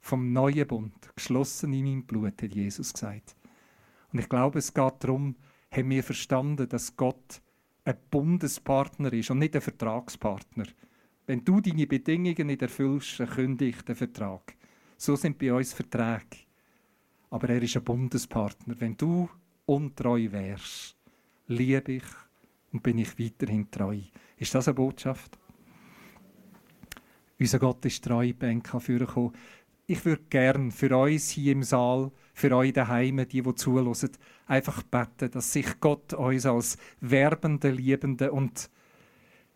vom 0.00 0.32
neuen 0.32 0.66
Bund, 0.66 1.14
geschlossen 1.14 1.74
in 1.74 1.84
meinem 1.84 2.04
Blut, 2.04 2.42
hat 2.42 2.54
Jesus 2.54 2.94
gesagt. 2.94 3.36
Und 4.10 4.20
ich 4.20 4.28
glaube, 4.28 4.58
es 4.58 4.72
geht 4.72 4.94
darum, 5.00 5.36
haben 5.70 5.90
wir 5.90 6.02
verstanden, 6.02 6.66
dass 6.66 6.96
Gott 6.96 7.42
ein 7.84 7.96
Bundespartner 8.10 9.12
ist 9.12 9.30
und 9.30 9.38
nicht 9.38 9.54
ein 9.54 9.60
Vertragspartner. 9.60 10.64
Wenn 11.26 11.44
du 11.44 11.60
deine 11.60 11.86
Bedingungen 11.86 12.46
nicht 12.46 12.62
erfüllst, 12.62 13.20
dann 13.20 13.28
kündige 13.28 13.76
ich 13.76 13.82
den 13.82 13.96
Vertrag. 13.96 14.56
So 14.96 15.14
sind 15.14 15.38
bei 15.38 15.52
uns 15.52 15.74
Verträge. 15.74 16.44
Aber 17.28 17.50
er 17.50 17.62
ist 17.62 17.76
ein 17.76 17.84
Bundespartner. 17.84 18.76
Wenn 18.78 18.96
du 18.96 19.28
untreu 19.66 20.30
wärst, 20.30 20.96
liebe 21.46 21.92
ich 21.92 22.04
und 22.72 22.82
bin 22.82 22.98
ich 22.98 23.18
weiterhin 23.18 23.70
treu. 23.70 23.98
Ist 24.36 24.54
das 24.54 24.68
eine 24.68 24.74
Botschaft? 24.74 25.38
Unser 27.38 27.58
Gott 27.58 27.84
ist 27.84 28.04
treu, 28.04 28.32
Ben 28.32 28.62
kann 28.62 28.80
vorkommen. 28.80 29.32
Ich 29.86 30.04
würde 30.04 30.22
gern 30.30 30.70
für 30.70 30.96
uns 30.96 31.30
hier 31.30 31.52
im 31.52 31.62
Saal, 31.62 32.10
für 32.32 32.56
euch 32.56 32.72
daheim, 32.72 33.18
die, 33.28 33.42
die 33.42 33.54
zuhören, 33.54 34.10
einfach 34.46 34.82
beten, 34.82 35.30
dass 35.30 35.52
sich 35.52 35.78
Gott 35.78 36.14
uns 36.14 36.46
als 36.46 36.78
werbende, 37.00 37.70
liebende 37.70 38.32
und 38.32 38.70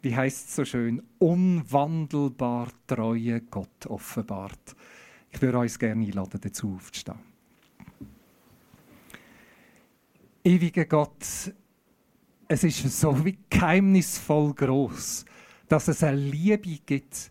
wie 0.02 0.14
heißt 0.14 0.48
es 0.48 0.56
so 0.56 0.64
schön, 0.64 1.02
unwandelbar 1.18 2.68
treue 2.86 3.40
Gott 3.40 3.86
offenbart. 3.86 4.76
Ich 5.30 5.42
würde 5.42 5.58
uns 5.58 5.78
gerne 5.78 6.04
einladen, 6.04 6.40
dazu 6.40 6.74
aufzustehen. 6.74 7.18
Ewiger 10.44 10.84
Gott, 10.84 11.52
es 12.48 12.64
ist 12.64 13.00
so 13.00 13.24
wie 13.24 13.38
geheimnisvoll 13.50 14.54
groß, 14.54 15.26
dass 15.68 15.88
es 15.88 16.02
eine 16.02 16.16
Liebe 16.16 16.78
gibt, 16.84 17.30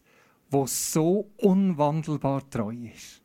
wo 0.51 0.67
so 0.67 1.31
unwandelbar 1.37 2.47
treu 2.49 2.75
ist. 2.93 3.23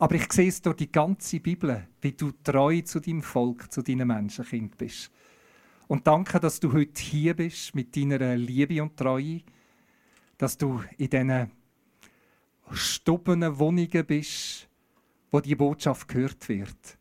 Aber 0.00 0.16
ich 0.16 0.30
sehe 0.32 0.48
es 0.48 0.60
durch 0.60 0.76
die 0.76 0.90
ganze 0.90 1.38
Bibel, 1.38 1.86
wie 2.00 2.12
du 2.12 2.32
treu 2.42 2.80
zu 2.80 2.98
deinem 2.98 3.22
Volk, 3.22 3.72
zu 3.72 3.82
deinen 3.82 4.08
Menschenkind 4.08 4.76
bist. 4.76 5.12
Und 5.86 6.06
danke, 6.06 6.40
dass 6.40 6.58
du 6.58 6.72
heute 6.72 7.00
hier 7.00 7.34
bist 7.34 7.74
mit 7.74 7.96
deiner 7.96 8.36
Liebe 8.36 8.82
und 8.82 8.96
Treue, 8.96 9.42
dass 10.38 10.58
du 10.58 10.82
in 10.98 11.08
diesen 11.08 11.50
stubenen 12.72 13.58
Wohnungen 13.58 14.04
bist, 14.04 14.68
wo 15.30 15.38
die 15.38 15.54
Botschaft 15.54 16.08
gehört 16.08 16.48
wird. 16.48 16.98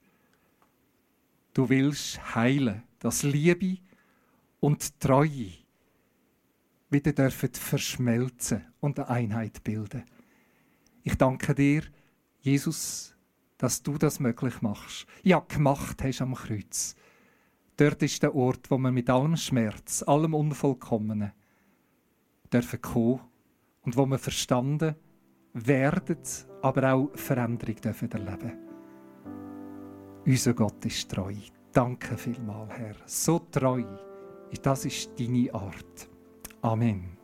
Du 1.54 1.68
willst 1.68 2.36
heilen, 2.36 2.84
dass 3.00 3.24
Liebe 3.24 3.78
und 4.62 5.00
Treue 5.02 5.52
wieder 6.90 7.14
dürfen 7.14 7.54
verschmelzen 7.54 8.66
und 8.80 9.00
eine 9.00 9.10
Einheit 9.10 9.64
bilden. 9.64 10.04
Ich 11.04 11.16
danke 11.16 11.56
dir, 11.56 11.84
Jesus, 12.40 13.16
dass 13.58 13.82
du 13.82 13.98
das 13.98 14.20
möglich 14.20 14.62
machst. 14.62 15.06
Ja, 15.24 15.40
gemacht 15.40 16.04
hast 16.04 16.22
am 16.22 16.36
Kreuz. 16.36 16.96
Dort 17.78 18.04
ist 18.04 18.22
der 18.22 18.36
Ort, 18.36 18.70
wo 18.70 18.78
wir 18.78 18.92
mit 18.92 19.10
allem 19.10 19.36
Schmerz, 19.38 20.04
allem 20.04 20.34
Unvollkommenen 20.34 21.32
dürfen 22.52 22.82
kommen 22.82 23.22
und 23.82 23.98
wo 23.98 24.06
wir 24.06 24.20
verstanden 24.20 24.96
werden, 25.54 26.20
aber 26.62 26.94
auch 26.94 27.10
Veränderung 27.16 27.76
dürfen 27.76 28.12
erleben. 28.12 28.54
Unser 30.26 30.54
Gott 30.54 30.86
ist 30.86 31.10
treu. 31.10 31.34
Danke 31.72 32.18
vielmals, 32.18 32.74
Herr. 32.74 32.96
So 33.06 33.40
treu. 33.40 34.11
Das 34.60 34.86
ist 34.86 35.12
deine 35.20 35.54
Art. 35.54 36.10
Amen. 36.62 37.21